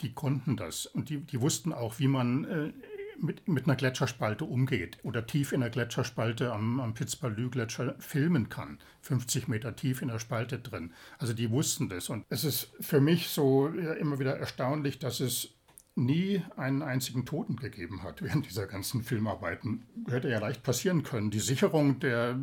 die 0.00 0.12
konnten 0.12 0.56
das. 0.56 0.86
Und 0.86 1.08
die, 1.08 1.18
die 1.18 1.40
wussten 1.40 1.72
auch, 1.72 1.98
wie 1.98 2.08
man 2.08 2.44
äh, 2.44 2.72
mit, 3.18 3.48
mit 3.48 3.64
einer 3.64 3.76
Gletscherspalte 3.76 4.44
umgeht 4.44 4.98
oder 5.02 5.26
tief 5.26 5.52
in 5.52 5.60
der 5.60 5.70
Gletscherspalte 5.70 6.52
am, 6.52 6.80
am 6.80 6.94
Pitzbalü-Gletscher 6.94 7.96
filmen 7.98 8.48
kann. 8.48 8.78
50 9.02 9.48
Meter 9.48 9.76
tief 9.76 10.02
in 10.02 10.08
der 10.08 10.18
Spalte 10.18 10.58
drin. 10.58 10.92
Also 11.18 11.32
die 11.32 11.50
wussten 11.50 11.88
das. 11.88 12.08
Und 12.08 12.24
es 12.28 12.44
ist 12.44 12.72
für 12.80 13.00
mich 13.00 13.28
so 13.28 13.68
immer 13.68 14.18
wieder 14.18 14.36
erstaunlich, 14.38 14.98
dass 14.98 15.20
es 15.20 15.54
nie 15.94 16.42
einen 16.56 16.82
einzigen 16.82 17.26
Toten 17.26 17.56
gegeben 17.56 18.02
hat 18.02 18.22
während 18.22 18.46
dieser 18.46 18.66
ganzen 18.66 19.02
Filmarbeiten. 19.02 19.84
Hätte 20.08 20.30
ja 20.30 20.38
leicht 20.38 20.62
passieren 20.62 21.02
können. 21.02 21.30
Die 21.30 21.40
Sicherung 21.40 22.00
der, 22.00 22.38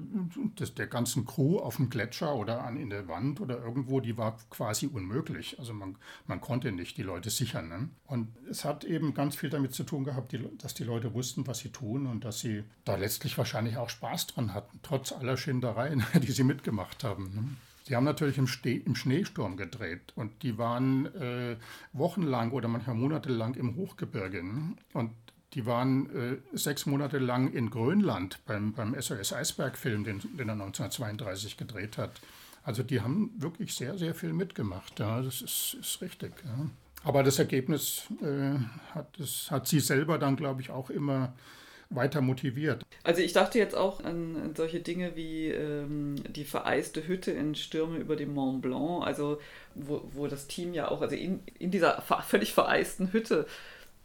des, 0.60 0.76
der 0.76 0.88
ganzen 0.88 1.26
Crew 1.26 1.58
auf 1.58 1.78
dem 1.78 1.90
Gletscher 1.90 2.36
oder 2.36 2.64
an, 2.64 2.78
in 2.78 2.90
der 2.90 3.08
Wand 3.08 3.42
oder 3.42 3.58
irgendwo, 3.58 4.00
die 4.00 4.18
war 4.18 4.38
quasi 4.50 4.86
unmöglich. 4.86 5.58
Also 5.58 5.74
man, 5.74 5.98
man 6.28 6.42
konnte 6.42 6.72
nicht 6.72 6.98
die 6.98 7.04
Leute 7.04 7.30
sichern. 7.32 7.70
Ne? 7.70 7.90
Und 8.06 8.28
es 8.50 8.66
hat 8.66 8.84
eben 8.84 9.14
ganz 9.14 9.36
viel 9.36 9.50
damit 9.50 9.74
zu 9.74 9.84
tun 9.84 10.04
gehabt, 10.04 10.32
die, 10.32 10.58
dass 10.58 10.76
die 10.76 10.84
Leute 10.84 11.14
wussten, 11.14 11.48
was 11.48 11.60
sie 11.60 11.70
tun 11.70 12.06
und 12.06 12.26
dass 12.26 12.40
sie 12.40 12.64
da 12.86 12.96
letztlich 12.96 13.38
wahrscheinlich 13.38 13.78
auch 13.78 13.90
Spaß 13.90 14.28
dran 14.28 14.54
hatten, 14.54 14.80
trotz 14.84 15.12
aller 15.12 15.38
Schindereien, 15.38 16.06
die 16.22 16.32
sie 16.32 16.44
mitgemacht 16.44 17.04
haben. 17.04 17.24
Ne? 17.34 17.44
Die 17.90 17.96
haben 17.96 18.04
natürlich 18.04 18.38
im, 18.38 18.48
Ste 18.48 18.70
im 18.70 18.96
Schneesturm 18.96 19.58
gedreht 19.58 20.14
und 20.16 20.44
die 20.44 20.58
waren 20.60 21.08
äh, 21.16 21.58
wochenlang 21.92 22.52
oder 22.52 22.68
manchmal 22.68 22.96
monatelang 22.96 23.56
im 23.56 23.76
Hochgebirge. 23.76 24.44
Ne? 24.44 24.76
Und 24.94 25.12
die 25.54 25.66
waren 25.66 26.16
äh, 26.16 26.38
sechs 26.56 26.86
Monate 26.86 27.18
lang 27.18 27.52
in 27.52 27.72
Grönland 27.72 28.40
beim, 28.46 28.74
beim 28.74 29.00
SOS 29.00 29.34
Eisberg-Film, 29.34 30.04
den, 30.04 30.20
den 30.20 30.50
er 30.50 30.54
1932 30.54 31.58
gedreht 31.58 31.98
hat. 31.98 32.22
Also 32.64 32.84
die 32.84 33.02
haben 33.02 33.32
wirklich 33.38 33.74
sehr, 33.74 33.98
sehr 33.98 34.14
viel 34.14 34.34
mitgemacht. 34.34 35.00
Ja, 35.00 35.22
das 35.24 35.42
ist, 35.42 35.78
ist 35.80 36.02
richtig. 36.02 36.34
Ja. 36.46 36.70
Aber 37.04 37.24
das 37.24 37.40
Ergebnis 37.40 38.04
äh, 38.22 38.60
hat, 38.94 39.18
das 39.18 39.50
hat 39.50 39.68
sie 39.68 39.80
selber 39.80 40.20
dann, 40.20 40.36
glaube 40.36 40.62
ich, 40.62 40.70
auch 40.70 40.92
immer 40.92 41.34
weiter 41.90 42.22
motiviert. 42.22 42.84
Also 43.04 43.22
ich 43.22 43.34
dachte 43.34 43.58
jetzt 43.58 43.76
auch 43.76 44.04
an, 44.04 44.54
solche 44.56 44.80
Dinge 44.80 45.16
wie 45.16 45.48
ähm, 45.48 46.16
die 46.30 46.44
vereiste 46.44 47.08
Hütte 47.08 47.32
in 47.32 47.56
Stürme 47.56 47.98
über 47.98 48.16
dem 48.16 48.34
Mont 48.34 48.62
Blanc, 48.62 49.06
also 49.06 49.40
wo, 49.76 50.02
wo 50.14 50.28
das 50.28 50.48
Team 50.48 50.74
ja 50.74 50.90
auch, 50.90 51.02
also 51.02 51.16
in, 51.16 51.42
in 51.58 51.72
dieser 51.72 52.02
völlig 52.02 52.54
vereisten 52.54 53.12
Hütte 53.12 53.48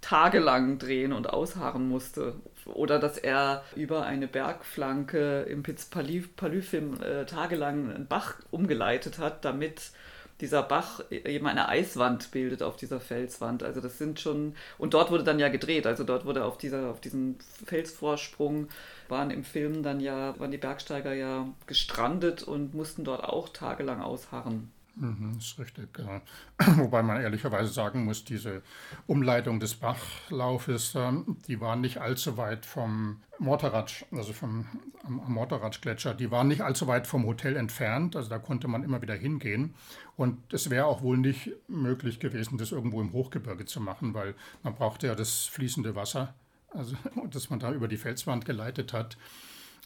tagelang 0.01 0.79
drehen 0.79 1.13
und 1.13 1.31
ausharren 1.31 1.89
musste. 1.89 2.35
Oder 2.67 2.99
dass 2.99 3.19
er 3.19 3.65
über 3.75 4.05
eine 4.05 4.29
Bergflanke 4.29 5.43
im 5.43 5.63
Piz-Palü-Film 5.63 7.03
äh, 7.03 7.27
tagelang 7.27 7.95
einen 7.95 8.07
Bach 8.07 8.37
umgeleitet 8.51 9.19
hat, 9.19 9.45
damit 9.45 9.93
dieser 10.41 10.63
Bach 10.63 11.01
eben 11.11 11.47
eine 11.47 11.69
Eiswand 11.69 12.31
bildet 12.31 12.63
auf 12.63 12.77
dieser 12.77 13.01
Felswand. 13.01 13.63
Also 13.63 13.81
das 13.81 13.99
sind 13.99 14.21
schon, 14.21 14.55
und 14.79 14.95
dort 14.95 15.11
wurde 15.11 15.25
dann 15.25 15.39
ja 15.39 15.49
gedreht, 15.49 15.87
also 15.87 16.05
dort 16.05 16.25
wurde 16.25 16.45
auf 16.45 16.59
dieser, 16.59 16.91
auf 16.91 17.01
diesem 17.01 17.37
Felsvorsprung 17.65 18.69
waren 19.09 19.31
im 19.31 19.45
Film 19.45 19.83
dann 19.83 20.01
ja, 20.01 20.39
waren 20.39 20.51
die 20.51 20.59
Bergsteiger 20.59 21.15
ja 21.15 21.49
gestrandet 21.67 22.43
und 22.43 22.75
mussten 22.75 23.05
dort 23.05 23.23
auch 23.25 23.49
tagelang 23.49 24.01
ausharren. 24.01 24.73
Mhm, 24.97 25.39
ist 25.39 25.59
richtig. 25.59 25.89
Ja. 25.99 26.21
Wobei 26.79 27.03
man 27.03 27.21
ehrlicherweise 27.21 27.73
sagen 27.73 28.05
muss, 28.05 28.25
diese 28.25 28.63
Umleitung 29.07 29.59
des 29.59 29.75
Bachlaufes, 29.75 30.95
ähm, 30.95 31.37
die 31.49 31.61
war 31.61 31.75
nicht 31.75 31.99
allzu 31.99 32.37
weit 32.37 32.65
vom 32.65 33.21
Morteratsch, 33.39 34.05
also 34.13 34.33
vom 34.33 34.67
am, 35.03 35.21
Morteratsch-Gletscher, 35.27 36.15
die 36.15 36.31
waren 36.31 36.47
nicht 36.47 36.61
allzu 36.61 36.87
weit 36.87 37.09
vom 37.09 37.27
Hotel 37.27 37.57
entfernt. 37.57 38.15
Also 38.15 38.31
da 38.31 38.39
konnte 38.39 38.69
man 38.69 38.85
immer 38.85 39.03
wieder 39.03 39.15
hingehen. 39.15 39.75
Und 40.17 40.53
es 40.53 40.71
wäre 40.71 40.87
auch 40.87 41.03
wohl 41.03 41.19
nicht 41.19 41.51
möglich 41.67 42.21
gewesen, 42.21 42.57
das 42.57 42.71
irgendwo 42.71 43.01
im 43.01 43.13
Hochgebirge 43.13 43.65
zu 43.65 43.81
machen, 43.81 44.15
weil 44.15 44.35
man 44.63 44.77
brauchte 44.77 45.09
ja 45.09 45.17
das 45.17 45.47
fließende 45.47 45.97
Wasser, 45.97 46.35
also 46.71 46.97
das 47.31 47.51
man 47.51 47.59
da 47.59 47.73
über 47.73 47.89
die 47.89 47.97
Felswand 47.97 48.45
geleitet 48.45 48.93
hat. 48.93 49.17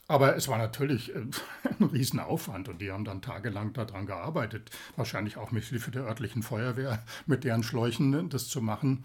Aber 0.08 0.34
es 0.34 0.48
war 0.48 0.56
natürlich 0.56 1.14
äh, 1.14 1.18
ein 1.80 1.84
Riesenaufwand 1.84 2.68
und 2.68 2.80
die 2.80 2.90
haben 2.90 3.04
dann 3.04 3.22
tagelang 3.22 3.74
daran 3.74 4.06
gearbeitet. 4.06 4.70
Wahrscheinlich 4.96 5.36
auch 5.36 5.52
mit 5.52 5.64
Hilfe 5.64 5.90
der 5.90 6.04
örtlichen 6.04 6.42
Feuerwehr, 6.42 7.04
mit 7.26 7.44
deren 7.44 7.62
Schläuchen 7.62 8.28
das 8.30 8.48
zu 8.48 8.62
machen. 8.62 9.04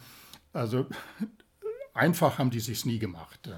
Also 0.53 0.87
einfach 1.93 2.39
haben 2.39 2.49
die 2.49 2.61
sich 2.61 2.85
nie 2.85 2.99
gemacht. 2.99 3.51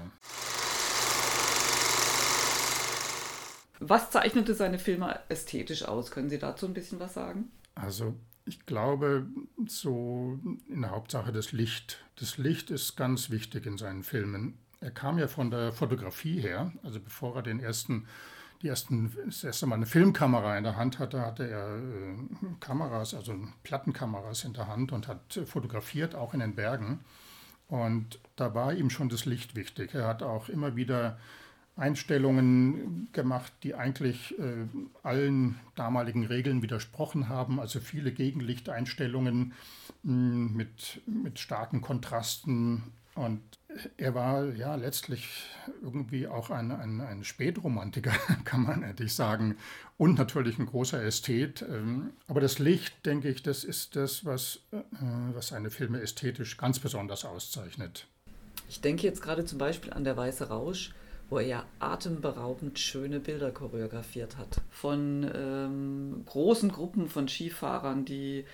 Was 3.78 4.10
zeichnete 4.10 4.54
seine 4.54 4.78
Filme 4.78 5.20
ästhetisch 5.28 5.84
aus? 5.84 6.10
Können 6.10 6.30
Sie 6.30 6.38
dazu 6.38 6.66
ein 6.66 6.74
bisschen 6.74 6.98
was 6.98 7.14
sagen? 7.14 7.50
Also 7.74 8.16
ich 8.46 8.64
glaube, 8.64 9.26
so 9.66 10.40
in 10.68 10.80
der 10.80 10.90
Hauptsache 10.90 11.32
das 11.32 11.52
Licht. 11.52 12.04
Das 12.16 12.38
Licht 12.38 12.70
ist 12.70 12.96
ganz 12.96 13.30
wichtig 13.30 13.66
in 13.66 13.76
seinen 13.76 14.02
Filmen. 14.02 14.58
Er 14.80 14.90
kam 14.90 15.18
ja 15.18 15.28
von 15.28 15.50
der 15.50 15.72
Fotografie 15.72 16.40
her, 16.40 16.72
also 16.82 17.00
bevor 17.00 17.36
er 17.36 17.42
den 17.42 17.60
ersten, 17.60 18.06
die 18.62 18.68
ersten, 18.68 19.12
das 19.24 19.42
erste 19.44 19.66
Mal 19.66 19.76
eine 19.76 19.86
Filmkamera 19.86 20.56
in 20.58 20.64
der 20.64 20.76
Hand 20.76 20.98
hatte, 20.98 21.20
hatte 21.20 21.48
er 21.48 21.76
äh, 21.76 22.14
Kameras, 22.60 23.14
also 23.14 23.34
Plattenkameras 23.62 24.44
in 24.44 24.52
der 24.52 24.68
Hand 24.68 24.92
und 24.92 25.08
hat 25.08 25.40
fotografiert, 25.46 26.14
auch 26.14 26.34
in 26.34 26.40
den 26.40 26.54
Bergen. 26.54 27.00
Und 27.68 28.20
da 28.36 28.54
war 28.54 28.74
ihm 28.74 28.90
schon 28.90 29.08
das 29.08 29.24
Licht 29.24 29.56
wichtig. 29.56 29.94
Er 29.94 30.06
hat 30.06 30.22
auch 30.22 30.48
immer 30.48 30.76
wieder 30.76 31.18
Einstellungen 31.76 33.08
gemacht, 33.12 33.52
die 33.62 33.74
eigentlich 33.74 34.38
äh, 34.38 34.66
allen 35.02 35.60
damaligen 35.74 36.24
Regeln 36.24 36.62
widersprochen 36.62 37.28
haben. 37.28 37.60
Also 37.60 37.80
viele 37.80 38.12
Gegenlichteinstellungen 38.12 39.52
hm, 40.02 40.56
mit, 40.56 41.02
mit 41.06 41.38
starken 41.38 41.82
Kontrasten. 41.82 42.82
Und 43.14 43.42
er 43.96 44.14
war 44.14 44.46
ja 44.54 44.74
letztlich 44.74 45.28
irgendwie 45.82 46.26
auch 46.26 46.50
ein, 46.50 46.70
ein, 46.70 47.00
ein 47.00 47.24
Spätromantiker, 47.24 48.12
kann 48.44 48.62
man 48.62 48.82
endlich 48.82 49.14
sagen. 49.14 49.56
Und 49.98 50.18
natürlich 50.18 50.58
ein 50.58 50.66
großer 50.66 51.02
Ästhet. 51.02 51.62
Ähm, 51.62 52.10
aber 52.26 52.40
das 52.40 52.58
Licht, 52.58 53.06
denke 53.06 53.28
ich, 53.28 53.42
das 53.42 53.64
ist 53.64 53.96
das, 53.96 54.24
was, 54.24 54.60
äh, 54.72 54.76
was 55.32 55.48
seine 55.48 55.70
Filme 55.70 56.00
ästhetisch 56.00 56.56
ganz 56.56 56.78
besonders 56.78 57.24
auszeichnet. 57.24 58.06
Ich 58.68 58.80
denke 58.80 59.06
jetzt 59.06 59.22
gerade 59.22 59.44
zum 59.44 59.58
Beispiel 59.58 59.92
an 59.92 60.04
Der 60.04 60.16
Weiße 60.16 60.48
Rausch 60.48 60.92
wo 61.28 61.38
er 61.38 61.46
ja 61.46 61.64
atemberaubend 61.78 62.78
schöne 62.78 63.20
Bilder 63.20 63.50
choreografiert 63.50 64.36
hat. 64.36 64.60
Von 64.70 65.28
ähm, 65.34 66.22
großen 66.26 66.70
Gruppen 66.70 67.08
von 67.08 67.28
Skifahrern, 67.28 68.04
die 68.04 68.44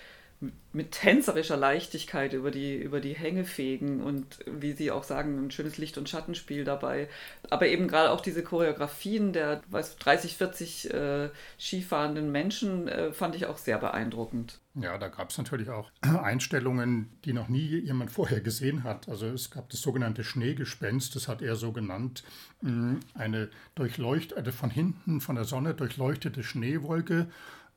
mit 0.72 0.92
tänzerischer 0.92 1.56
Leichtigkeit 1.56 2.32
über 2.32 2.50
die, 2.50 2.74
über 2.74 3.00
die 3.00 3.14
Hänge 3.14 3.44
fegen 3.44 4.00
und 4.00 4.38
wie 4.46 4.72
Sie 4.72 4.90
auch 4.90 5.04
sagen, 5.04 5.46
ein 5.46 5.50
schönes 5.50 5.78
Licht- 5.78 5.98
und 5.98 6.08
Schattenspiel 6.08 6.64
dabei. 6.64 7.08
Aber 7.50 7.66
eben 7.66 7.88
gerade 7.88 8.10
auch 8.10 8.20
diese 8.20 8.42
Choreografien 8.42 9.32
der 9.32 9.62
weiß, 9.68 9.96
30, 9.96 10.36
40 10.36 10.92
äh, 10.92 11.28
skifahrenden 11.58 12.32
Menschen 12.32 12.88
äh, 12.88 13.12
fand 13.12 13.36
ich 13.36 13.46
auch 13.46 13.58
sehr 13.58 13.78
beeindruckend. 13.78 14.58
Ja, 14.74 14.96
da 14.96 15.08
gab 15.08 15.30
es 15.30 15.38
natürlich 15.38 15.68
auch 15.68 15.90
Einstellungen, 16.00 17.10
die 17.24 17.32
noch 17.32 17.48
nie 17.48 17.80
jemand 17.80 18.10
vorher 18.10 18.40
gesehen 18.40 18.84
hat. 18.84 19.08
Also 19.08 19.26
es 19.26 19.50
gab 19.50 19.68
das 19.68 19.80
sogenannte 19.80 20.24
Schneegespenst, 20.24 21.14
das 21.14 21.28
hat 21.28 21.42
er 21.42 21.56
so 21.56 21.72
genannt, 21.72 22.24
mm, 22.62 22.96
eine 23.14 23.50
durchleuchtete, 23.74 24.52
von 24.52 24.70
hinten 24.70 25.20
von 25.20 25.36
der 25.36 25.44
Sonne 25.44 25.74
durchleuchtete 25.74 26.42
Schneewolke, 26.42 27.28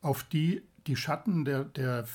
auf 0.01 0.23
die 0.23 0.63
die 0.87 0.95
Schatten 0.95 1.45
der, 1.45 1.63
der 1.63 2.05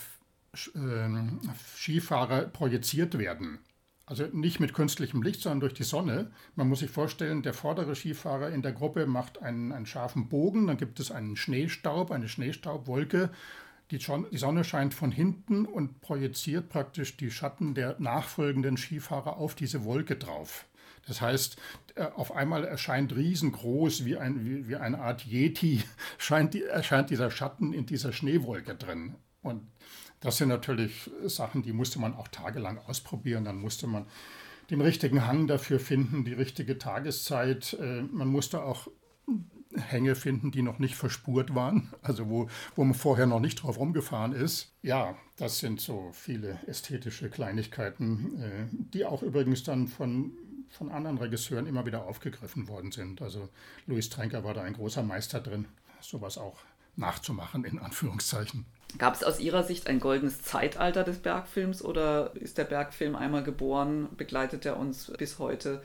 Skifahrer 0.55 2.47
projiziert 2.47 3.19
werden. 3.19 3.61
Also 4.07 4.25
nicht 4.33 4.59
mit 4.59 4.75
künstlichem 4.75 5.23
Licht, 5.23 5.41
sondern 5.41 5.61
durch 5.61 5.75
die 5.75 5.85
Sonne. 5.85 6.33
Man 6.57 6.69
muss 6.69 6.81
sich 6.81 6.91
vorstellen, 6.91 7.43
der 7.43 7.55
vordere 7.55 7.95
Skifahrer 7.95 8.51
in 8.51 8.61
der 8.61 8.73
Gruppe 8.73 9.07
macht 9.07 9.41
einen, 9.41 9.71
einen 9.71 9.87
scharfen 9.87 10.29
Bogen, 10.29 10.67
dann 10.67 10.79
gibt 10.79 10.99
es 10.99 11.13
einen 11.13 11.37
Schneestaub, 11.37 12.11
eine 12.11 12.29
Schneestaubwolke. 12.29 13.31
Die, 13.93 13.99
Sonne 13.99 14.65
scheint 14.65 14.95
von 14.95 15.13
hinten 15.13 15.65
und 15.65 16.01
projiziert 16.01 16.69
praktisch 16.69 17.17
die 17.17 17.31
Schatten 17.31 17.75
der 17.75 17.97
nachfolgenden 18.01 18.77
Skifahrer 18.77 19.37
auf 19.37 19.55
diese 19.55 19.85
Wolke 19.85 20.17
drauf. 20.17 20.67
Das 21.07 21.21
heißt, 21.21 21.57
äh, 21.95 22.03
auf 22.03 22.35
einmal 22.35 22.65
erscheint 22.65 23.15
riesengroß 23.15 24.05
wie, 24.05 24.17
ein, 24.17 24.45
wie, 24.45 24.69
wie 24.69 24.77
eine 24.77 24.99
Art 24.99 25.25
Yeti, 25.25 25.83
scheint 26.19 26.55
erscheint 26.55 27.11
dieser 27.11 27.31
Schatten 27.31 27.73
in 27.73 27.87
dieser 27.87 28.13
Schneewolke 28.13 28.75
drin. 28.75 29.15
Und 29.43 29.69
das 30.21 30.37
sind 30.37 30.49
natürlich 30.49 31.11
Sachen, 31.27 31.63
die 31.63 31.73
musste 31.73 31.99
man 31.99 32.15
auch 32.15 32.29
tagelang 32.29 32.79
ausprobieren. 32.87 33.45
Dann 33.45 33.57
musste 33.57 33.87
man 33.87 34.07
den 34.71 34.81
richtigen 34.81 35.27
Hang 35.27 35.47
dafür 35.47 35.81
finden, 35.81 36.25
die 36.25 36.35
richtige 36.35 36.79
Tageszeit. 36.79 37.77
Äh, 37.81 38.03
man 38.03 38.29
musste 38.29 38.63
auch 38.63 38.89
Hänge 39.77 40.15
finden, 40.17 40.51
die 40.51 40.63
noch 40.63 40.79
nicht 40.79 40.97
verspurt 40.97 41.55
waren, 41.55 41.93
also 42.03 42.29
wo, 42.29 42.49
wo 42.75 42.85
man 42.85 42.95
vorher 42.95 43.27
noch 43.27 43.41
nicht 43.41 43.63
drauf 43.63 43.79
rumgefahren 43.79 44.33
ist. 44.33 44.73
Ja, 44.83 45.17
das 45.37 45.59
sind 45.59 45.81
so 45.81 46.11
viele 46.13 46.59
ästhetische 46.67 47.31
Kleinigkeiten, 47.31 48.43
äh, 48.43 48.67
die 48.71 49.05
auch 49.05 49.23
übrigens 49.23 49.63
dann 49.63 49.89
von, 49.89 50.33
von 50.69 50.91
anderen 50.91 51.19
Regisseuren 51.19 51.67
immer 51.67 51.87
wieder 51.87 52.05
aufgegriffen 52.05 52.69
worden 52.69 52.93
sind. 52.93 53.23
Also 53.23 53.49
Louis 53.87 54.09
Trenker 54.11 54.45
war 54.45 54.55
da 54.55 54.63
ein 54.63 54.75
großer 54.75 55.03
Meister 55.03 55.41
drin, 55.41 55.67
sowas 56.01 56.37
auch 56.37 56.59
nachzumachen, 56.97 57.65
in 57.65 57.79
Anführungszeichen. 57.79 58.67
Gab 58.99 59.15
es 59.15 59.25
aus 59.25 59.41
Ihrer 59.41 59.63
Sicht 59.63 59.87
ein 59.87 60.01
goldenes 60.01 60.43
Zeitalter 60.43 61.05
des 61.05 61.19
Bergfilms 61.19 61.83
oder 61.83 62.35
ist 62.35 62.59
der 62.59 62.65
Bergfilm 62.65 63.15
einmal 63.15 63.43
geboren, 63.43 64.09
begleitet 64.17 64.67
er 64.67 64.77
uns 64.77 65.13
bis 65.17 65.39
heute 65.39 65.83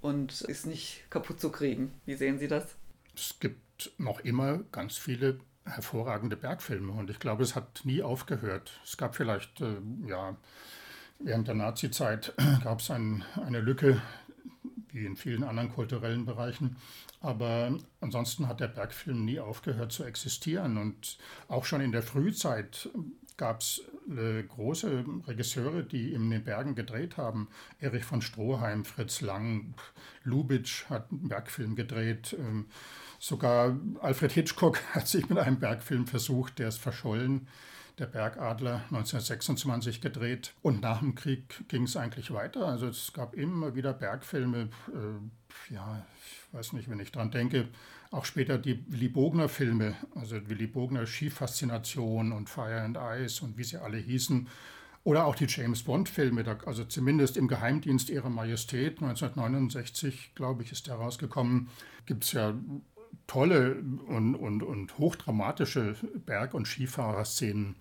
und 0.00 0.40
ist 0.42 0.66
nicht 0.66 1.04
kaputt 1.10 1.40
zu 1.40 1.50
kriegen? 1.50 1.92
Wie 2.06 2.14
sehen 2.14 2.38
Sie 2.38 2.48
das? 2.48 2.76
Es 3.14 3.38
gibt 3.40 3.92
noch 3.98 4.20
immer 4.20 4.60
ganz 4.72 4.96
viele 4.96 5.40
hervorragende 5.64 6.36
Bergfilme 6.36 6.92
und 6.92 7.10
ich 7.10 7.18
glaube, 7.18 7.42
es 7.42 7.54
hat 7.54 7.80
nie 7.84 8.02
aufgehört. 8.02 8.78
Es 8.84 8.96
gab 8.96 9.16
vielleicht, 9.16 9.60
äh, 9.60 9.76
ja, 10.06 10.36
während 11.18 11.48
der 11.48 11.54
Nazizeit 11.54 12.32
gab 12.64 12.80
es 12.80 12.90
ein, 12.90 13.24
eine 13.44 13.60
Lücke, 13.60 14.00
wie 14.96 15.06
in 15.06 15.16
vielen 15.16 15.44
anderen 15.44 15.72
kulturellen 15.72 16.24
Bereichen. 16.24 16.76
Aber 17.20 17.76
ansonsten 18.00 18.48
hat 18.48 18.60
der 18.60 18.68
Bergfilm 18.68 19.24
nie 19.24 19.38
aufgehört 19.38 19.92
zu 19.92 20.04
existieren. 20.04 20.78
Und 20.78 21.18
auch 21.48 21.64
schon 21.64 21.80
in 21.80 21.92
der 21.92 22.02
Frühzeit 22.02 22.88
gab 23.36 23.60
es 23.60 23.82
äh, 24.08 24.42
große 24.42 25.04
Regisseure, 25.26 25.82
die 25.84 26.12
in 26.12 26.30
den 26.30 26.44
Bergen 26.44 26.74
gedreht 26.74 27.16
haben. 27.16 27.48
Erich 27.78 28.04
von 28.04 28.22
Stroheim, 28.22 28.84
Fritz 28.84 29.20
Lang, 29.20 29.74
Lubitsch 30.24 30.86
hat 30.88 31.10
einen 31.10 31.28
Bergfilm 31.28 31.76
gedreht. 31.76 32.34
Ähm, 32.38 32.66
sogar 33.18 33.78
Alfred 34.00 34.32
Hitchcock 34.32 34.80
hat 34.94 35.06
sich 35.08 35.28
mit 35.28 35.38
einem 35.38 35.58
Bergfilm 35.58 36.06
versucht, 36.06 36.58
der 36.58 36.68
ist 36.68 36.78
verschollen 36.78 37.48
der 37.98 38.06
Bergadler 38.06 38.82
1926 38.90 40.00
gedreht. 40.00 40.54
Und 40.62 40.82
nach 40.82 41.00
dem 41.00 41.14
Krieg 41.14 41.68
ging 41.68 41.84
es 41.84 41.96
eigentlich 41.96 42.30
weiter. 42.32 42.66
Also 42.66 42.88
es 42.88 43.12
gab 43.12 43.34
immer 43.34 43.74
wieder 43.74 43.92
Bergfilme. 43.92 44.68
Äh, 44.88 45.74
ja, 45.74 46.04
ich 46.26 46.54
weiß 46.54 46.72
nicht, 46.74 46.90
wenn 46.90 47.00
ich 47.00 47.12
dran 47.12 47.30
denke, 47.30 47.68
auch 48.10 48.24
später 48.24 48.58
die 48.58 48.84
Willy 48.88 49.08
Bogner 49.08 49.48
Filme, 49.48 49.94
also 50.14 50.36
Willy 50.48 50.66
Bogner 50.66 51.06
Skifaszination 51.06 52.32
und 52.32 52.48
Fire 52.48 52.82
and 52.82 52.98
Ice 53.18 53.44
und 53.44 53.56
wie 53.56 53.64
sie 53.64 53.78
alle 53.78 53.96
hießen. 53.96 54.48
Oder 55.04 55.24
auch 55.24 55.36
die 55.36 55.46
James 55.46 55.84
Bond-Filme, 55.84 56.44
also 56.66 56.84
zumindest 56.84 57.36
im 57.36 57.46
Geheimdienst 57.46 58.10
Ihrer 58.10 58.28
Majestät, 58.28 59.00
1969, 59.00 60.32
glaube 60.34 60.64
ich, 60.64 60.72
ist 60.72 60.88
der 60.88 60.96
rausgekommen. 60.96 61.68
Gibt 62.06 62.24
es 62.24 62.32
ja 62.32 62.54
tolle 63.26 63.76
und, 64.06 64.34
und, 64.34 64.62
und 64.62 64.98
hochdramatische 64.98 65.96
Berg- 66.24 66.54
und 66.54 66.66
Skifahrerszenen. 66.66 67.76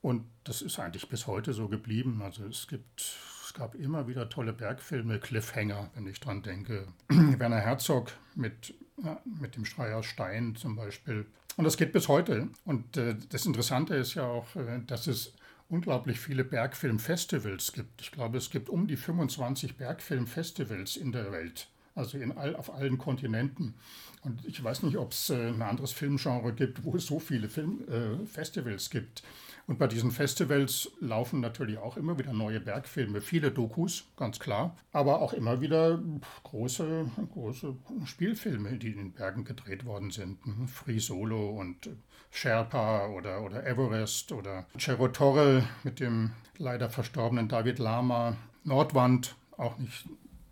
Und 0.00 0.24
das 0.44 0.62
ist 0.62 0.78
eigentlich 0.78 1.08
bis 1.08 1.26
heute 1.26 1.52
so 1.52 1.68
geblieben. 1.68 2.20
Also 2.22 2.44
es 2.44 2.68
gibt, 2.68 3.00
es 3.44 3.54
gab 3.54 3.74
immer 3.74 4.06
wieder 4.06 4.28
tolle 4.28 4.52
Bergfilme, 4.52 5.18
Cliffhanger, 5.18 5.90
wenn 5.94 6.06
ich 6.06 6.20
dran 6.20 6.42
denke. 6.42 6.86
Werner 7.08 7.60
Herzog 7.60 8.12
mit, 8.34 8.74
ja, 9.02 9.20
mit 9.24 9.56
dem 9.56 9.64
Schreier 9.64 10.02
Stein 10.02 10.56
zum 10.56 10.76
Beispiel. 10.76 11.26
Und 11.56 11.64
das 11.64 11.76
geht 11.76 11.92
bis 11.92 12.08
heute. 12.08 12.48
Und 12.64 12.96
äh, 12.96 13.16
das 13.30 13.46
Interessante 13.46 13.94
ist 13.94 14.14
ja 14.14 14.26
auch, 14.26 14.54
äh, 14.56 14.80
dass 14.86 15.06
es 15.06 15.34
unglaublich 15.68 16.20
viele 16.20 16.44
Bergfilmfestivals 16.44 17.72
gibt. 17.72 18.02
Ich 18.02 18.12
glaube, 18.12 18.38
es 18.38 18.50
gibt 18.50 18.68
um 18.68 18.86
die 18.86 18.96
25 18.96 19.76
Bergfilmfestivals 19.76 20.96
in 20.96 21.12
der 21.12 21.32
Welt 21.32 21.68
also 21.94 22.18
in 22.18 22.32
all, 22.32 22.56
auf 22.56 22.72
allen 22.72 22.98
Kontinenten. 22.98 23.74
Und 24.22 24.44
ich 24.46 24.62
weiß 24.62 24.82
nicht, 24.82 24.96
ob 24.96 25.12
es 25.12 25.30
äh, 25.30 25.48
ein 25.48 25.62
anderes 25.62 25.92
Filmgenre 25.92 26.52
gibt, 26.52 26.84
wo 26.84 26.96
es 26.96 27.06
so 27.06 27.18
viele 27.18 27.48
Film, 27.48 27.84
äh, 27.88 28.88
gibt. 28.90 29.22
Und 29.66 29.78
bei 29.78 29.86
diesen 29.86 30.10
Festivals 30.10 30.90
laufen 31.00 31.40
natürlich 31.40 31.78
auch 31.78 31.96
immer 31.96 32.18
wieder 32.18 32.34
neue 32.34 32.60
Bergfilme, 32.60 33.22
viele 33.22 33.50
Dokus, 33.50 34.04
ganz 34.16 34.38
klar, 34.38 34.76
aber 34.92 35.22
auch 35.22 35.32
immer 35.32 35.62
wieder 35.62 36.02
große, 36.42 37.10
große 37.32 37.74
Spielfilme, 38.04 38.76
die 38.76 38.90
in 38.90 38.98
den 38.98 39.12
Bergen 39.12 39.44
gedreht 39.44 39.86
worden 39.86 40.10
sind. 40.10 40.44
Mhm. 40.46 40.68
Free 40.68 40.98
Solo 40.98 41.48
und 41.48 41.88
Sherpa 42.30 43.06
oder, 43.08 43.42
oder 43.42 43.66
Everest 43.66 44.32
oder 44.32 44.66
Cerro 44.78 45.08
Torre 45.08 45.64
mit 45.82 45.98
dem 45.98 46.32
leider 46.58 46.90
verstorbenen 46.90 47.48
David 47.48 47.78
Lama, 47.78 48.36
Nordwand, 48.64 49.34
auch 49.56 49.78
nicht, 49.78 50.06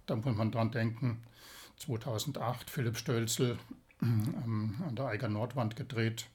da 0.07 0.17
muss 0.17 0.37
man 0.37 0.51
dran 0.51 0.71
denken. 0.71 1.23
2008 1.83 2.71
Philipp 2.71 2.97
Stölzel 2.97 3.59
an 4.01 4.95
der 4.97 5.07
Eiger 5.07 5.29
Nordwand 5.29 5.77
gedreht. 5.77 6.27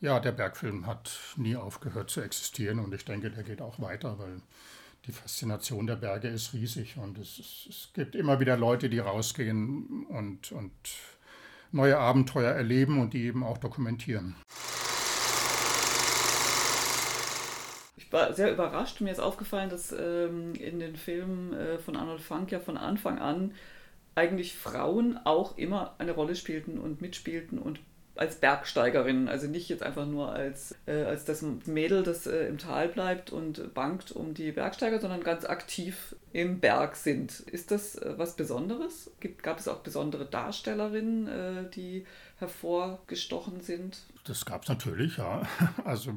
Ja, 0.00 0.18
der 0.18 0.32
Bergfilm 0.32 0.86
hat 0.86 1.18
nie 1.36 1.56
aufgehört 1.56 2.10
zu 2.10 2.20
existieren 2.20 2.78
und 2.80 2.92
ich 2.92 3.04
denke, 3.04 3.30
der 3.30 3.44
geht 3.44 3.60
auch 3.60 3.80
weiter, 3.80 4.18
weil 4.18 4.40
die 5.06 5.12
Faszination 5.12 5.86
der 5.86 5.96
Berge 5.96 6.28
ist 6.28 6.54
riesig 6.54 6.96
und 6.96 7.18
es, 7.18 7.38
es, 7.38 7.66
es 7.68 7.90
gibt 7.92 8.14
immer 8.14 8.40
wieder 8.40 8.56
Leute, 8.56 8.88
die 8.88 8.98
rausgehen 8.98 10.06
und, 10.08 10.52
und 10.52 10.72
neue 11.70 11.98
Abenteuer 11.98 12.52
erleben 12.52 13.00
und 13.00 13.14
die 13.14 13.24
eben 13.24 13.44
auch 13.44 13.58
dokumentieren. 13.58 14.36
Ich 17.96 18.12
war 18.12 18.32
sehr 18.34 18.52
überrascht. 18.52 19.00
Mir 19.00 19.10
ist 19.10 19.20
aufgefallen, 19.20 19.70
dass 19.70 19.92
ähm, 19.92 20.54
in 20.54 20.80
den 20.80 20.96
Filmen 20.96 21.52
äh, 21.54 21.78
von 21.78 21.96
Arnold 21.96 22.20
Funk 22.20 22.52
ja 22.52 22.60
von 22.60 22.76
Anfang 22.76 23.18
an 23.18 23.54
eigentlich 24.14 24.54
Frauen 24.54 25.18
auch 25.24 25.56
immer 25.56 25.94
eine 25.98 26.12
Rolle 26.12 26.36
spielten 26.36 26.78
und 26.78 27.00
mitspielten 27.00 27.58
und 27.58 27.80
als 28.14 28.36
Bergsteigerin, 28.36 29.28
also 29.28 29.46
nicht 29.46 29.68
jetzt 29.70 29.82
einfach 29.82 30.06
nur 30.06 30.32
als, 30.32 30.74
äh, 30.86 31.04
als 31.04 31.24
das 31.24 31.42
Mädel, 31.66 32.02
das 32.02 32.26
äh, 32.26 32.46
im 32.46 32.58
Tal 32.58 32.88
bleibt 32.88 33.32
und 33.32 33.72
bangt 33.72 34.12
um 34.12 34.34
die 34.34 34.52
Bergsteiger, 34.52 35.00
sondern 35.00 35.22
ganz 35.22 35.46
aktiv 35.46 36.14
im 36.32 36.60
Berg 36.60 36.96
sind. 36.96 37.40
Ist 37.40 37.70
das 37.70 37.96
äh, 37.96 38.14
was 38.18 38.36
Besonderes? 38.36 39.10
Gibt, 39.20 39.42
gab 39.42 39.58
es 39.58 39.66
auch 39.66 39.78
besondere 39.78 40.26
Darstellerinnen, 40.26 41.28
äh, 41.28 41.70
die 41.70 42.06
hervorgestochen 42.38 43.62
sind? 43.62 44.02
Das 44.24 44.44
gab 44.44 44.62
es 44.62 44.68
natürlich, 44.68 45.16
ja. 45.16 45.42
Also 45.84 46.16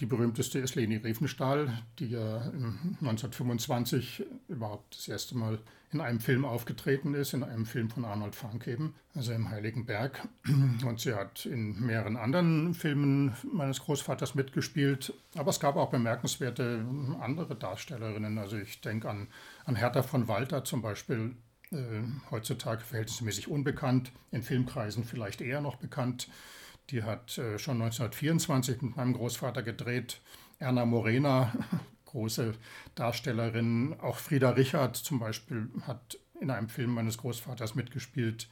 die 0.00 0.06
berühmteste 0.06 0.58
ist 0.58 0.74
Leni 0.74 0.96
Riefenstahl, 0.96 1.82
die 1.98 2.08
ja 2.08 2.38
1925 2.40 4.24
überhaupt 4.48 4.96
das 4.96 5.08
erste 5.08 5.36
Mal 5.36 5.58
in 5.92 6.00
einem 6.00 6.18
Film 6.18 6.44
aufgetreten 6.44 7.14
ist, 7.14 7.32
in 7.32 7.44
einem 7.44 7.64
Film 7.64 7.88
von 7.88 8.04
Arnold 8.04 8.34
Funk 8.34 8.66
eben, 8.66 8.94
also 9.14 9.32
im 9.32 9.48
Heiligen 9.48 9.86
Berg. 9.86 10.26
Und 10.84 11.00
sie 11.00 11.14
hat 11.14 11.46
in 11.46 11.80
mehreren 11.80 12.16
anderen 12.16 12.74
Filmen 12.74 13.34
meines 13.52 13.80
Großvaters 13.80 14.34
mitgespielt. 14.34 15.14
Aber 15.36 15.50
es 15.50 15.60
gab 15.60 15.76
auch 15.76 15.90
bemerkenswerte 15.90 16.84
andere 17.20 17.54
Darstellerinnen. 17.54 18.38
Also 18.38 18.56
ich 18.56 18.80
denke 18.80 19.08
an, 19.08 19.28
an 19.64 19.76
Hertha 19.76 20.02
von 20.02 20.26
Walter 20.26 20.64
zum 20.64 20.82
Beispiel, 20.82 21.36
äh, 21.70 21.76
heutzutage 22.30 22.82
verhältnismäßig 22.82 23.48
unbekannt, 23.48 24.12
in 24.32 24.42
Filmkreisen 24.42 25.04
vielleicht 25.04 25.40
eher 25.40 25.60
noch 25.60 25.76
bekannt. 25.76 26.28
Die 26.90 27.02
hat 27.02 27.36
äh, 27.38 27.58
schon 27.58 27.82
1924 27.82 28.82
mit 28.82 28.96
meinem 28.96 29.14
Großvater 29.14 29.62
gedreht. 29.62 30.20
Erna 30.58 30.86
Morena, 30.86 31.52
große 32.06 32.54
Darstellerin. 32.94 33.96
Auch 34.00 34.18
Frieda 34.18 34.50
Richard 34.50 34.96
zum 34.96 35.18
Beispiel 35.18 35.68
hat 35.86 36.18
in 36.40 36.50
einem 36.50 36.68
Film 36.68 36.90
meines 36.90 37.18
Großvaters 37.18 37.74
mitgespielt. 37.74 38.48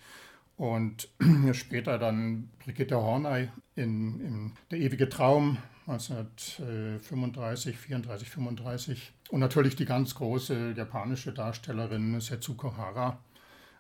Und 0.57 1.09
später 1.53 1.99
dann 1.99 2.51
Brigitte 2.65 2.97
Horney 2.97 3.49
in, 3.75 4.21
in 4.21 4.53
Der 4.71 4.79
ewige 4.79 5.09
Traum 5.09 5.59
1935, 5.87 7.77
34, 7.77 8.31
35. 8.31 9.13
Und 9.31 9.41
natürlich 9.41 9.77
die 9.77 9.85
ganz 9.85 10.15
große 10.15 10.75
japanische 10.77 11.33
Darstellerin 11.33 12.21
Setsuko 12.21 12.77
Hara. 12.77 13.19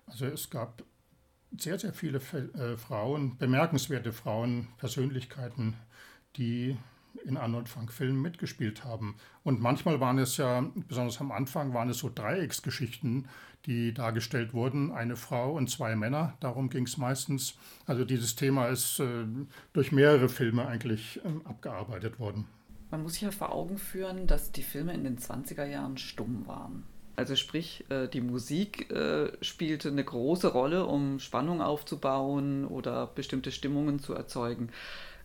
Also 0.06 0.26
es 0.26 0.50
gab 0.50 0.82
sehr, 1.58 1.78
sehr 1.78 1.92
viele 1.92 2.18
äh, 2.18 2.76
Frauen, 2.76 3.36
bemerkenswerte 3.38 4.12
Frauen, 4.12 4.68
Persönlichkeiten, 4.78 5.74
die 6.36 6.76
in 7.24 7.36
Arnold 7.36 7.68
Funk 7.68 7.92
Filmen 7.92 8.20
mitgespielt 8.20 8.84
haben. 8.84 9.16
Und 9.42 9.60
manchmal 9.60 10.00
waren 10.00 10.18
es 10.18 10.36
ja, 10.36 10.64
besonders 10.88 11.20
am 11.20 11.32
Anfang, 11.32 11.72
waren 11.72 11.88
es 11.88 11.98
so 11.98 12.10
Dreiecksgeschichten, 12.12 13.28
die 13.66 13.94
dargestellt 13.94 14.52
wurden. 14.52 14.92
Eine 14.92 15.16
Frau 15.16 15.52
und 15.52 15.70
zwei 15.70 15.96
Männer, 15.96 16.34
darum 16.40 16.68
ging 16.68 16.84
es 16.84 16.98
meistens. 16.98 17.56
Also 17.86 18.04
dieses 18.04 18.36
Thema 18.36 18.66
ist 18.66 19.00
äh, 19.00 19.24
durch 19.72 19.92
mehrere 19.92 20.28
Filme 20.28 20.66
eigentlich 20.66 21.20
äh, 21.24 21.48
abgearbeitet 21.48 22.18
worden. 22.18 22.46
Man 22.90 23.02
muss 23.02 23.14
sich 23.14 23.22
ja 23.22 23.30
vor 23.30 23.52
Augen 23.52 23.78
führen, 23.78 24.26
dass 24.26 24.52
die 24.52 24.62
Filme 24.62 24.92
in 24.92 25.04
den 25.04 25.18
20er 25.18 25.64
Jahren 25.64 25.96
stumm 25.96 26.46
waren. 26.46 26.84
Also 27.16 27.36
sprich, 27.36 27.84
äh, 27.90 28.08
die 28.08 28.20
Musik 28.20 28.90
äh, 28.90 29.30
spielte 29.40 29.88
eine 29.88 30.04
große 30.04 30.48
Rolle, 30.48 30.86
um 30.86 31.20
Spannung 31.20 31.62
aufzubauen 31.62 32.66
oder 32.66 33.06
bestimmte 33.06 33.52
Stimmungen 33.52 34.00
zu 34.00 34.14
erzeugen. 34.14 34.70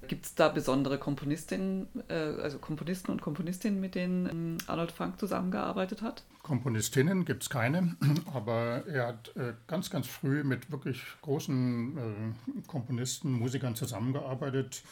Gibt 0.08 0.25
es 0.25 0.36
da 0.36 0.47
besondere 0.47 0.97
Komponistinnen, 0.97 1.88
äh, 2.08 2.13
also 2.13 2.58
Komponisten 2.60 3.12
und 3.12 3.21
Komponistinnen, 3.21 3.82
mit 3.82 3.95
denen 3.95 4.30
ähm, 4.30 4.58
Arnold 4.67 4.91
Funk 4.91 5.19
zusammengearbeitet 5.19 6.02
hat? 6.02 6.23
Komponistinnen 6.43 7.25
gibt 7.25 7.43
es 7.43 7.49
keine, 7.49 7.95
aber 8.34 8.84
er 8.88 9.08
hat 9.08 9.34
ganz, 9.67 9.89
ganz 9.89 10.08
früh 10.08 10.43
mit 10.43 10.71
wirklich 10.71 11.02
großen 11.21 12.36
Komponisten, 12.65 13.34
Musikern 13.34 13.75
zusammengearbeitet. 13.75 14.84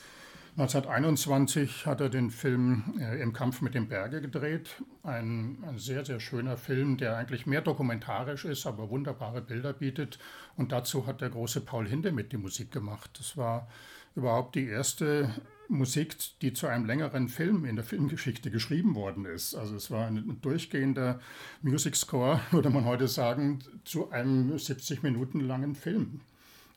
1921 0.57 1.85
hat 1.85 2.01
er 2.01 2.09
den 2.09 2.31
Film 2.31 2.95
äh, 2.99 3.21
Im 3.21 3.31
Kampf 3.31 3.61
mit 3.61 3.75
dem 3.75 3.87
Berge 3.87 4.21
gedreht. 4.21 4.81
Ein, 5.03 5.63
ein, 5.63 5.77
sehr, 5.77 6.03
sehr 6.03 6.19
schöner 6.19 6.57
Film, 6.57 6.97
der 6.97 7.15
eigentlich 7.15 7.45
mehr 7.45 7.61
dokumentarisch 7.61 8.43
ist, 8.43 8.65
aber 8.65 8.89
wunderbare 8.89 9.43
Bilder 9.43 9.73
bietet. 9.73 10.17
Und 10.55 10.71
dazu 10.71 11.05
hat 11.05 11.21
der 11.21 11.29
große 11.29 11.61
Paul 11.61 11.87
Hindemith 11.87 12.31
die 12.31 12.37
Musik 12.37 12.71
gemacht. 12.71 13.11
Das 13.19 13.37
war 13.37 13.67
überhaupt 14.15 14.55
die 14.55 14.65
erste 14.65 15.31
Musik, 15.67 16.15
die 16.41 16.53
zu 16.53 16.65
einem 16.65 16.85
längeren 16.85 17.27
Film 17.29 17.63
in 17.63 17.75
der 17.75 17.85
Filmgeschichte 17.85 18.49
geschrieben 18.49 18.95
worden 18.95 19.25
ist. 19.25 19.53
Also 19.53 19.75
es 19.75 19.91
war 19.91 20.07
ein 20.07 20.39
durchgehender 20.41 21.19
Music 21.61 21.95
Score, 21.95 22.41
würde 22.49 22.71
man 22.71 22.85
heute 22.85 23.07
sagen, 23.07 23.59
zu 23.85 24.09
einem 24.09 24.57
70 24.57 25.03
Minuten 25.03 25.39
langen 25.39 25.75
Film. 25.75 26.21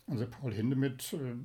Also 0.07 0.27
Paul 0.27 0.53
Hindemith 0.53 1.15
äh, 1.15 1.37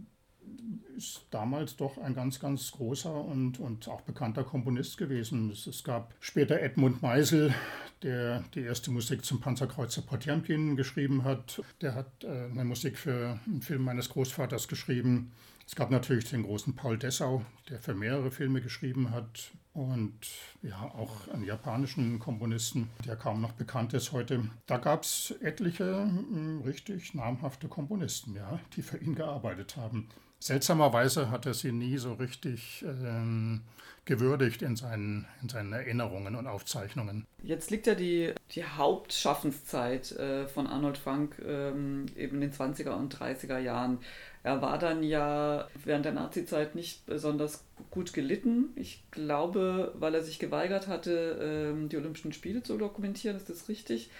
ist 0.96 1.26
damals 1.32 1.76
doch 1.76 1.98
ein 1.98 2.14
ganz, 2.14 2.40
ganz 2.40 2.72
großer 2.72 3.14
und, 3.14 3.60
und 3.60 3.88
auch 3.88 4.02
bekannter 4.02 4.44
Komponist 4.44 4.98
gewesen. 4.98 5.52
Es, 5.52 5.84
gab 5.84 6.14
später 6.20 6.60
Edmund 6.60 7.02
Meisel, 7.02 7.54
der 8.02 8.44
die 8.54 8.62
erste 8.62 8.92
Musik 8.92 9.26
zum 9.26 9.40
Panzerkreuzer 9.42 10.02
Potemkin 10.02 10.76
geschrieben 10.76 11.24
hat. 11.24 11.62
Der 11.82 11.96
hat 11.96 12.24
äh, 12.24 12.46
eine 12.46 12.66
Musik 12.66 12.98
für 12.98 13.40
einen 13.46 13.62
Film 13.62 13.84
meines 13.84 14.10
Großvaters 14.10 14.68
geschrieben. 14.68 15.34
Es 15.68 15.76
gab 15.76 15.90
natürlich 15.90 16.30
den 16.30 16.44
großen 16.44 16.76
Paul 16.76 16.98
Dessau, 16.98 17.44
der 17.70 17.80
für 17.80 17.96
mehrere 17.96 18.30
Filme 18.30 18.62
geschrieben 18.62 19.12
hat. 19.12 19.52
Und 19.74 20.20
ja, 20.62 20.80
auch 20.80 21.28
einen 21.28 21.44
japanischen 21.44 22.20
Komponisten, 22.20 22.90
der 23.06 23.18
kaum 23.18 23.42
noch 23.42 23.52
bekannt 23.54 23.94
ist 23.94 24.14
heute. 24.14 24.50
Da 24.68 24.78
gab 24.78 25.04
es 25.04 25.36
etliche 25.42 26.04
hm, 26.04 26.62
richtig 26.64 27.14
namhafte 27.14 27.68
Komponisten, 27.68 28.36
ja, 28.36 28.60
die 28.76 28.84
für 28.84 28.98
ihn 28.98 29.16
gearbeitet 29.16 29.76
haben. 29.76 30.08
Seltsamerweise 30.40 31.32
hat 31.32 31.46
er 31.46 31.54
sie 31.54 31.72
nie 31.72 31.98
so 31.98 32.14
richtig 32.14 32.84
ähm, 32.88 33.62
gewürdigt 34.06 34.62
in 34.62 34.76
seinen, 34.76 35.26
in 35.42 35.50
seinen 35.50 35.74
Erinnerungen 35.74 36.36
und 36.36 36.48
Aufzeichnungen. 36.48 37.26
Jetzt 37.44 37.72
liegt 37.72 37.88
ja 37.88 37.96
die, 37.96 38.34
die 38.52 38.64
Hauptschaffenszeit 38.64 40.12
äh, 40.12 40.48
von 40.48 40.68
Arnold 40.68 40.98
Frank 40.98 41.42
ähm, 41.46 42.06
eben 42.16 42.42
in 42.42 42.52
den 42.52 42.54
20er 42.54 42.92
und 42.92 43.16
30er 43.16 43.58
Jahren. 43.58 44.00
Er 44.44 44.62
war 44.62 44.78
dann 44.78 45.02
ja 45.02 45.68
während 45.84 46.06
der 46.06 46.14
Nazizeit 46.14 46.76
nicht 46.76 47.06
besonders 47.08 47.66
gut 47.90 48.14
gelitten. 48.14 48.70
Ich 48.76 49.04
glaube, 49.10 49.92
weil 49.96 50.14
er 50.14 50.24
sich 50.24 50.38
geweigert 50.38 50.88
hatte, 50.88 51.72
ähm, 51.74 51.90
die 51.90 51.98
Olympischen 51.98 52.32
Spiele 52.32 52.62
zu 52.62 52.78
dokumentieren, 52.78 53.38
ist 53.38 53.50
das 53.50 53.68
richtig. 53.68 54.12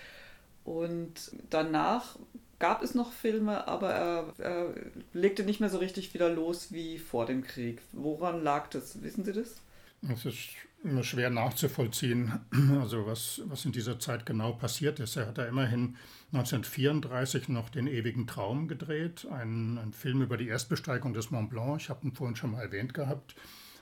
Und 0.64 1.32
danach 1.52 2.18
gab 2.60 2.82
es 2.82 2.96
noch 2.96 3.12
Filme, 3.12 3.68
aber 3.68 3.92
er, 3.92 4.34
er, 4.38 4.74
legte 5.14 5.44
nicht 5.44 5.60
mehr 5.60 5.70
so 5.70 5.78
richtig 5.78 6.14
wieder 6.14 6.30
los 6.30 6.72
wie 6.72 6.98
vor 6.98 7.26
dem 7.26 7.44
Krieg. 7.44 7.82
Woran 7.92 8.44
lag 8.44 8.68
das? 8.70 9.02
Wissen 9.04 9.26
Sie 9.26 9.34
das? 9.34 9.62
Es 10.10 10.26
ist 10.26 10.50
immer 10.84 11.04
schwer 11.04 11.30
nachzuvollziehen, 11.30 12.40
also 12.80 13.08
was, 13.08 13.42
was 13.46 13.66
in 13.66 13.72
dieser 13.72 14.00
Zeit 14.00 14.26
genau 14.26 14.54
passiert 14.54 15.00
ist. 15.00 15.16
Er 15.16 15.28
hat 15.28 15.38
da 15.38 15.46
immerhin 15.46 15.96
1934 16.32 17.50
noch 17.50 17.70
den 17.70 17.88
ewigen 17.88 18.28
Traum 18.28 18.68
gedreht, 18.68 19.26
einen, 19.32 19.78
einen 19.78 19.94
Film 19.94 20.22
über 20.22 20.38
die 20.38 20.48
Erstbesteigung 20.48 21.14
des 21.14 21.32
Mont 21.32 21.50
Blanc. 21.50 21.82
Ich 21.82 21.90
habe 21.90 22.06
ihn 22.06 22.14
vorhin 22.14 22.36
schon 22.36 22.52
mal 22.52 22.62
erwähnt 22.62 22.94
gehabt. 22.94 23.36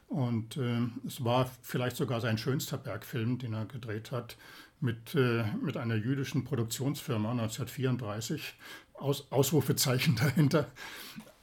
Und 0.07 0.57
äh, 0.57 0.87
es 1.07 1.23
war 1.23 1.49
vielleicht 1.61 1.95
sogar 1.95 2.21
sein 2.21 2.37
schönster 2.37 2.77
Bergfilm, 2.77 3.39
den 3.39 3.53
er 3.53 3.65
gedreht 3.65 4.11
hat 4.11 4.37
mit, 4.83 5.15
äh, 5.15 5.45
mit 5.61 5.77
einer 5.77 5.95
jüdischen 5.95 6.43
Produktionsfirma 6.43 7.31
1934. 7.31 8.53
Aus, 8.93 9.31
Ausrufezeichen 9.31 10.15
dahinter. 10.17 10.67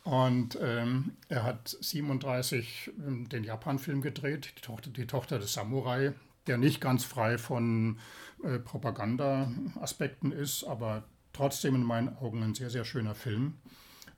Und 0.04 0.58
ähm, 0.62 1.12
er 1.28 1.42
hat 1.42 1.76
37 1.80 2.92
ähm, 3.06 3.28
den 3.28 3.44
Japan-Film 3.44 4.02
gedreht, 4.02 4.54
die 4.56 4.60
Tochter, 4.60 4.90
die 4.90 5.06
Tochter 5.06 5.38
des 5.38 5.52
Samurai, 5.52 6.12
der 6.46 6.58
nicht 6.58 6.80
ganz 6.80 7.04
frei 7.04 7.38
von 7.38 7.98
äh, 8.42 8.58
Propaganda-Aspekten 8.58 10.32
ist, 10.32 10.64
aber 10.64 11.04
trotzdem 11.32 11.74
in 11.74 11.82
meinen 11.82 12.16
Augen 12.16 12.42
ein 12.42 12.54
sehr, 12.54 12.70
sehr 12.70 12.84
schöner 12.84 13.14
Film. 13.14 13.54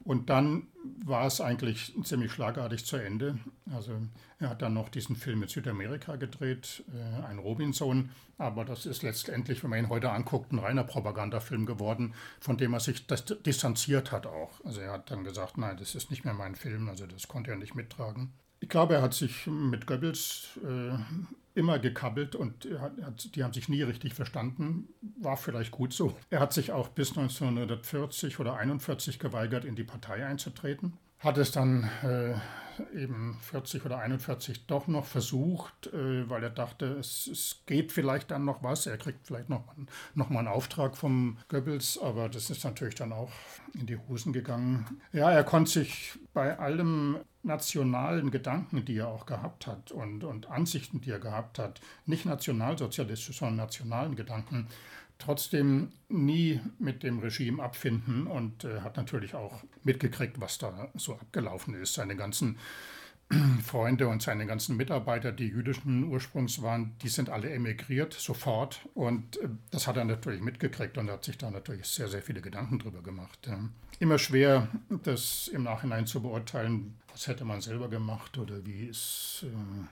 Und 0.04 0.30
dann 0.30 0.66
war 1.04 1.26
es 1.26 1.40
eigentlich 1.40 1.94
ziemlich 2.02 2.32
schlagartig 2.32 2.84
zu 2.84 2.96
Ende. 2.96 3.38
Also 3.72 3.92
er 4.38 4.50
hat 4.50 4.62
dann 4.62 4.74
noch 4.74 4.88
diesen 4.88 5.14
Film 5.14 5.40
mit 5.40 5.50
Südamerika 5.50 6.16
gedreht, 6.16 6.84
äh, 6.92 7.24
ein 7.26 7.38
Robinson, 7.38 8.10
aber 8.38 8.64
das 8.64 8.86
ist 8.86 9.02
letztendlich, 9.02 9.62
wenn 9.62 9.70
man 9.70 9.78
ihn 9.78 9.88
heute 9.88 10.10
anguckt, 10.10 10.52
ein 10.52 10.58
reiner 10.58 10.84
Propagandafilm 10.84 11.66
geworden, 11.66 12.14
von 12.40 12.56
dem 12.56 12.72
er 12.72 12.80
sich 12.80 13.06
distanziert 13.06 14.10
hat 14.10 14.26
auch. 14.26 14.64
Also 14.64 14.80
er 14.80 14.92
hat 14.92 15.10
dann 15.10 15.22
gesagt, 15.22 15.58
nein, 15.58 15.76
das 15.76 15.94
ist 15.94 16.10
nicht 16.10 16.24
mehr 16.24 16.34
mein 16.34 16.56
Film, 16.56 16.88
also 16.88 17.06
das 17.06 17.28
konnte 17.28 17.52
er 17.52 17.56
nicht 17.56 17.74
mittragen. 17.74 18.32
Ich 18.58 18.68
glaube, 18.68 18.94
er 18.94 19.02
hat 19.02 19.14
sich 19.14 19.46
mit 19.46 19.86
Goebbels 19.86 20.58
äh, 20.64 20.96
immer 21.54 21.78
gekabbelt 21.78 22.34
und 22.34 22.68
hat, 22.80 23.34
die 23.34 23.44
haben 23.44 23.52
sich 23.52 23.68
nie 23.68 23.82
richtig 23.82 24.14
verstanden. 24.14 24.88
War 25.18 25.36
vielleicht 25.36 25.70
gut 25.70 25.92
so. 25.92 26.16
Er 26.30 26.40
hat 26.40 26.52
sich 26.52 26.72
auch 26.72 26.88
bis 26.88 27.10
1940 27.10 28.38
oder 28.40 28.52
1941 28.52 29.18
geweigert, 29.18 29.64
in 29.64 29.76
die 29.76 29.84
Partei 29.84 30.24
einzutreten. 30.24 30.94
Hat 31.18 31.38
es 31.38 31.52
dann 31.52 31.88
äh, 32.02 32.34
eben 32.96 33.38
40 33.40 33.84
oder 33.84 33.98
41 33.98 34.66
doch 34.66 34.88
noch 34.88 35.04
versucht, 35.04 35.86
äh, 35.88 36.28
weil 36.28 36.42
er 36.42 36.50
dachte, 36.50 36.86
es, 36.98 37.28
es, 37.28 37.62
geht 37.66 37.92
vielleicht 37.92 38.30
dann 38.30 38.44
noch 38.44 38.62
was. 38.62 38.86
Er 38.86 38.96
kriegt 38.96 39.26
vielleicht 39.26 39.48
noch, 39.48 39.62
noch 40.14 40.30
mal 40.30 40.40
einen 40.40 40.48
Auftrag 40.48 40.96
vom 40.96 41.38
Goebbels, 41.48 41.98
aber 42.02 42.28
das 42.28 42.50
ist 42.50 42.64
natürlich 42.64 42.96
dann 42.96 43.12
auch 43.12 43.30
in 43.74 43.86
die 43.86 43.96
Hosen 43.96 44.32
gegangen. 44.32 45.00
Ja, 45.12 45.30
er 45.30 45.44
konnte 45.44 45.70
sich 45.70 46.18
bei 46.32 46.58
allem 46.58 47.18
nationalen 47.42 48.31
Gedanken, 48.31 48.85
die 48.85 48.98
er 48.98 49.09
auch 49.09 49.26
gehabt 49.26 49.66
hat 49.66 49.90
und, 49.90 50.24
und 50.24 50.48
Ansichten, 50.50 51.00
die 51.00 51.11
er 51.11 51.18
gehabt 51.18 51.59
hat, 51.59 51.81
nicht 52.07 52.24
nationalsozialistisch, 52.24 53.38
sondern 53.38 53.57
nationalen 53.57 54.16
Gedanken, 54.16 54.68
trotzdem 55.18 55.92
nie 56.09 56.61
mit 56.78 57.02
dem 57.02 57.20
Regime 57.20 57.62
abfinden 57.62 58.26
und 58.26 58.64
äh, 58.64 58.81
hat 58.81 58.96
natürlich 58.96 59.35
auch 59.35 59.62
mitgekriegt, 59.85 60.40
was 60.40 60.59
da 60.59 60.88
so 60.94 61.14
abgelaufen 61.14 61.74
ist. 61.74 61.94
Seine 61.94 62.16
ganzen 62.16 62.59
Freunde 63.64 64.09
und 64.09 64.23
seine 64.23 64.47
ganzen 64.47 64.77
Mitarbeiter, 64.77 65.33
die 65.33 65.49
jüdischen 65.49 66.05
Ursprungs 66.05 66.62
waren, 66.62 66.92
die 67.03 67.09
sind 67.09 67.31
alle 67.31 67.51
emigriert 67.51 68.12
sofort. 68.12 68.81
Und 68.95 69.38
äh, 69.38 69.49
das 69.71 69.87
hat 69.87 69.97
er 69.97 70.05
natürlich 70.05 70.40
mitgekriegt 70.40 70.99
und 70.99 71.11
hat 71.11 71.25
sich 71.25 71.38
da 71.38 71.51
natürlich 71.51 71.87
sehr, 71.87 72.09
sehr 72.09 72.23
viele 72.23 72.40
Gedanken 72.40 72.79
drüber 72.79 73.03
gemacht. 73.03 73.49
Immer 73.99 74.18
schwer, 74.18 74.68
das 75.05 75.49
im 75.49 75.62
Nachhinein 75.62 76.07
zu 76.07 76.23
beurteilen, 76.23 76.97
was 77.11 77.27
hätte 77.27 77.45
man 77.45 77.61
selber 77.61 77.88
gemacht 77.88 78.38
oder 78.38 78.64
wie 78.64 78.87
ist. 78.87 79.45
Äh, 79.47 79.87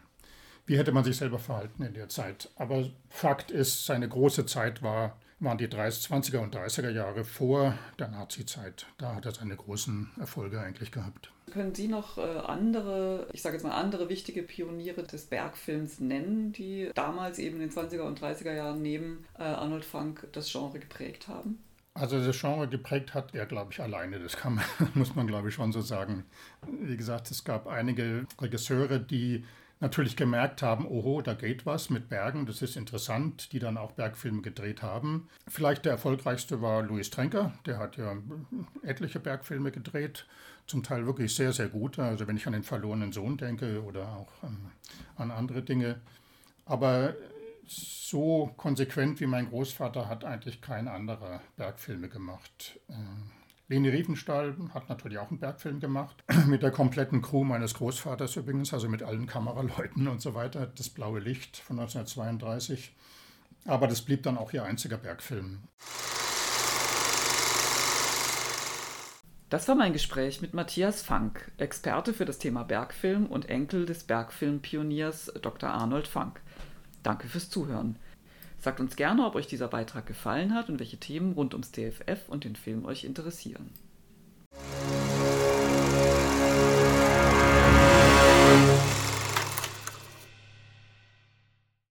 wie 0.66 0.78
hätte 0.78 0.92
man 0.92 1.02
sich 1.02 1.16
selber 1.16 1.40
verhalten 1.40 1.82
in 1.82 1.94
der 1.94 2.08
Zeit. 2.08 2.48
Aber 2.54 2.88
Fakt 3.08 3.50
ist, 3.50 3.86
seine 3.86 4.08
große 4.08 4.46
Zeit 4.46 4.82
war, 4.82 5.18
waren 5.40 5.58
die 5.58 5.68
30, 5.68 6.10
20er 6.12 6.38
und 6.38 6.54
30er 6.54 6.90
Jahre 6.90 7.24
vor 7.24 7.74
der 7.98 8.08
Nazi-Zeit. 8.08 8.86
Da 8.98 9.14
hat 9.14 9.26
er 9.26 9.32
seine 9.32 9.56
großen 9.56 10.10
Erfolge 10.18 10.60
eigentlich 10.60 10.92
gehabt. 10.92 11.32
Können 11.50 11.74
Sie 11.74 11.88
noch 11.88 12.18
äh, 12.18 12.20
andere, 12.20 13.26
ich 13.32 13.42
sage 13.42 13.56
jetzt 13.56 13.64
mal 13.64 13.72
andere 13.72 14.08
wichtige 14.08 14.42
Pioniere 14.42 15.02
des 15.02 15.26
Bergfilms 15.26 15.98
nennen, 15.98 16.52
die 16.52 16.90
damals 16.94 17.38
eben 17.38 17.60
in 17.60 17.68
den 17.68 17.70
20er 17.70 18.02
und 18.02 18.20
30er 18.20 18.54
Jahren 18.54 18.82
neben 18.82 19.24
äh, 19.38 19.42
Arnold 19.42 19.84
Funk 19.84 20.28
das 20.32 20.50
Genre 20.52 20.78
geprägt 20.78 21.26
haben? 21.26 21.58
Also 21.94 22.24
das 22.24 22.38
Genre 22.38 22.68
geprägt 22.68 23.14
hat 23.14 23.34
er, 23.34 23.46
glaube 23.46 23.72
ich, 23.72 23.80
alleine. 23.80 24.20
Das 24.20 24.36
kann 24.36 24.54
man, 24.56 24.64
muss 24.94 25.16
man, 25.16 25.26
glaube 25.26 25.48
ich, 25.48 25.54
schon 25.54 25.72
so 25.72 25.80
sagen. 25.80 26.24
Wie 26.66 26.96
gesagt, 26.96 27.30
es 27.30 27.44
gab 27.44 27.66
einige 27.66 28.26
Regisseure, 28.40 29.00
die 29.00 29.44
natürlich 29.80 30.16
gemerkt 30.16 30.62
haben, 30.62 30.86
oho, 30.86 31.22
da 31.22 31.34
geht 31.34 31.66
was 31.66 31.90
mit 31.90 32.08
Bergen, 32.08 32.46
das 32.46 32.62
ist 32.62 32.76
interessant, 32.76 33.52
die 33.52 33.58
dann 33.58 33.78
auch 33.78 33.92
Bergfilme 33.92 34.42
gedreht 34.42 34.82
haben. 34.82 35.28
Vielleicht 35.48 35.86
der 35.86 35.92
erfolgreichste 35.92 36.60
war 36.60 36.82
Louis 36.82 37.10
Trenker, 37.10 37.52
der 37.66 37.78
hat 37.78 37.96
ja 37.96 38.16
etliche 38.82 39.20
Bergfilme 39.20 39.72
gedreht, 39.72 40.26
zum 40.66 40.82
Teil 40.82 41.06
wirklich 41.06 41.34
sehr, 41.34 41.52
sehr 41.52 41.68
gut. 41.68 41.98
Also 41.98 42.28
wenn 42.28 42.36
ich 42.36 42.46
an 42.46 42.52
den 42.52 42.62
verlorenen 42.62 43.12
Sohn 43.12 43.38
denke 43.38 43.82
oder 43.82 44.08
auch 44.08 44.30
ähm, 44.44 44.70
an 45.16 45.30
andere 45.30 45.62
Dinge. 45.62 46.00
Aber 46.66 47.14
so 47.66 48.52
konsequent 48.56 49.20
wie 49.20 49.26
mein 49.26 49.48
Großvater 49.48 50.08
hat 50.08 50.24
eigentlich 50.24 50.60
kein 50.60 50.88
anderer 50.88 51.40
Bergfilme 51.56 52.08
gemacht. 52.08 52.78
Ähm, 52.88 53.30
Leni 53.70 53.88
Riefenstahl 53.88 54.56
hat 54.74 54.88
natürlich 54.88 55.18
auch 55.18 55.30
einen 55.30 55.38
Bergfilm 55.38 55.78
gemacht, 55.78 56.24
mit 56.48 56.64
der 56.64 56.72
kompletten 56.72 57.22
Crew 57.22 57.44
meines 57.44 57.74
Großvaters 57.74 58.34
übrigens, 58.34 58.74
also 58.74 58.88
mit 58.88 59.04
allen 59.04 59.26
Kameraleuten 59.28 60.08
und 60.08 60.20
so 60.20 60.34
weiter. 60.34 60.66
Das 60.66 60.88
blaue 60.88 61.20
Licht 61.20 61.56
von 61.56 61.78
1932. 61.78 62.92
Aber 63.66 63.86
das 63.86 64.02
blieb 64.02 64.24
dann 64.24 64.38
auch 64.38 64.52
ihr 64.52 64.64
einziger 64.64 64.96
Bergfilm. 64.96 65.60
Das 69.50 69.68
war 69.68 69.76
mein 69.76 69.92
Gespräch 69.92 70.42
mit 70.42 70.52
Matthias 70.52 71.02
Fank, 71.02 71.52
Experte 71.58 72.12
für 72.12 72.24
das 72.24 72.38
Thema 72.38 72.64
Bergfilm 72.64 73.26
und 73.26 73.48
Enkel 73.48 73.86
des 73.86 74.02
Bergfilmpioniers 74.02 75.32
Dr. 75.42 75.70
Arnold 75.70 76.08
Fank. 76.08 76.40
Danke 77.04 77.28
fürs 77.28 77.50
Zuhören. 77.50 77.96
Sagt 78.60 78.78
uns 78.78 78.94
gerne, 78.94 79.24
ob 79.24 79.36
euch 79.36 79.46
dieser 79.46 79.68
Beitrag 79.68 80.04
gefallen 80.06 80.54
hat 80.54 80.68
und 80.68 80.78
welche 80.78 80.98
Themen 80.98 81.32
rund 81.32 81.54
ums 81.54 81.72
DFF 81.72 82.28
und 82.28 82.44
den 82.44 82.56
Film 82.56 82.84
euch 82.84 83.04
interessieren. 83.04 83.70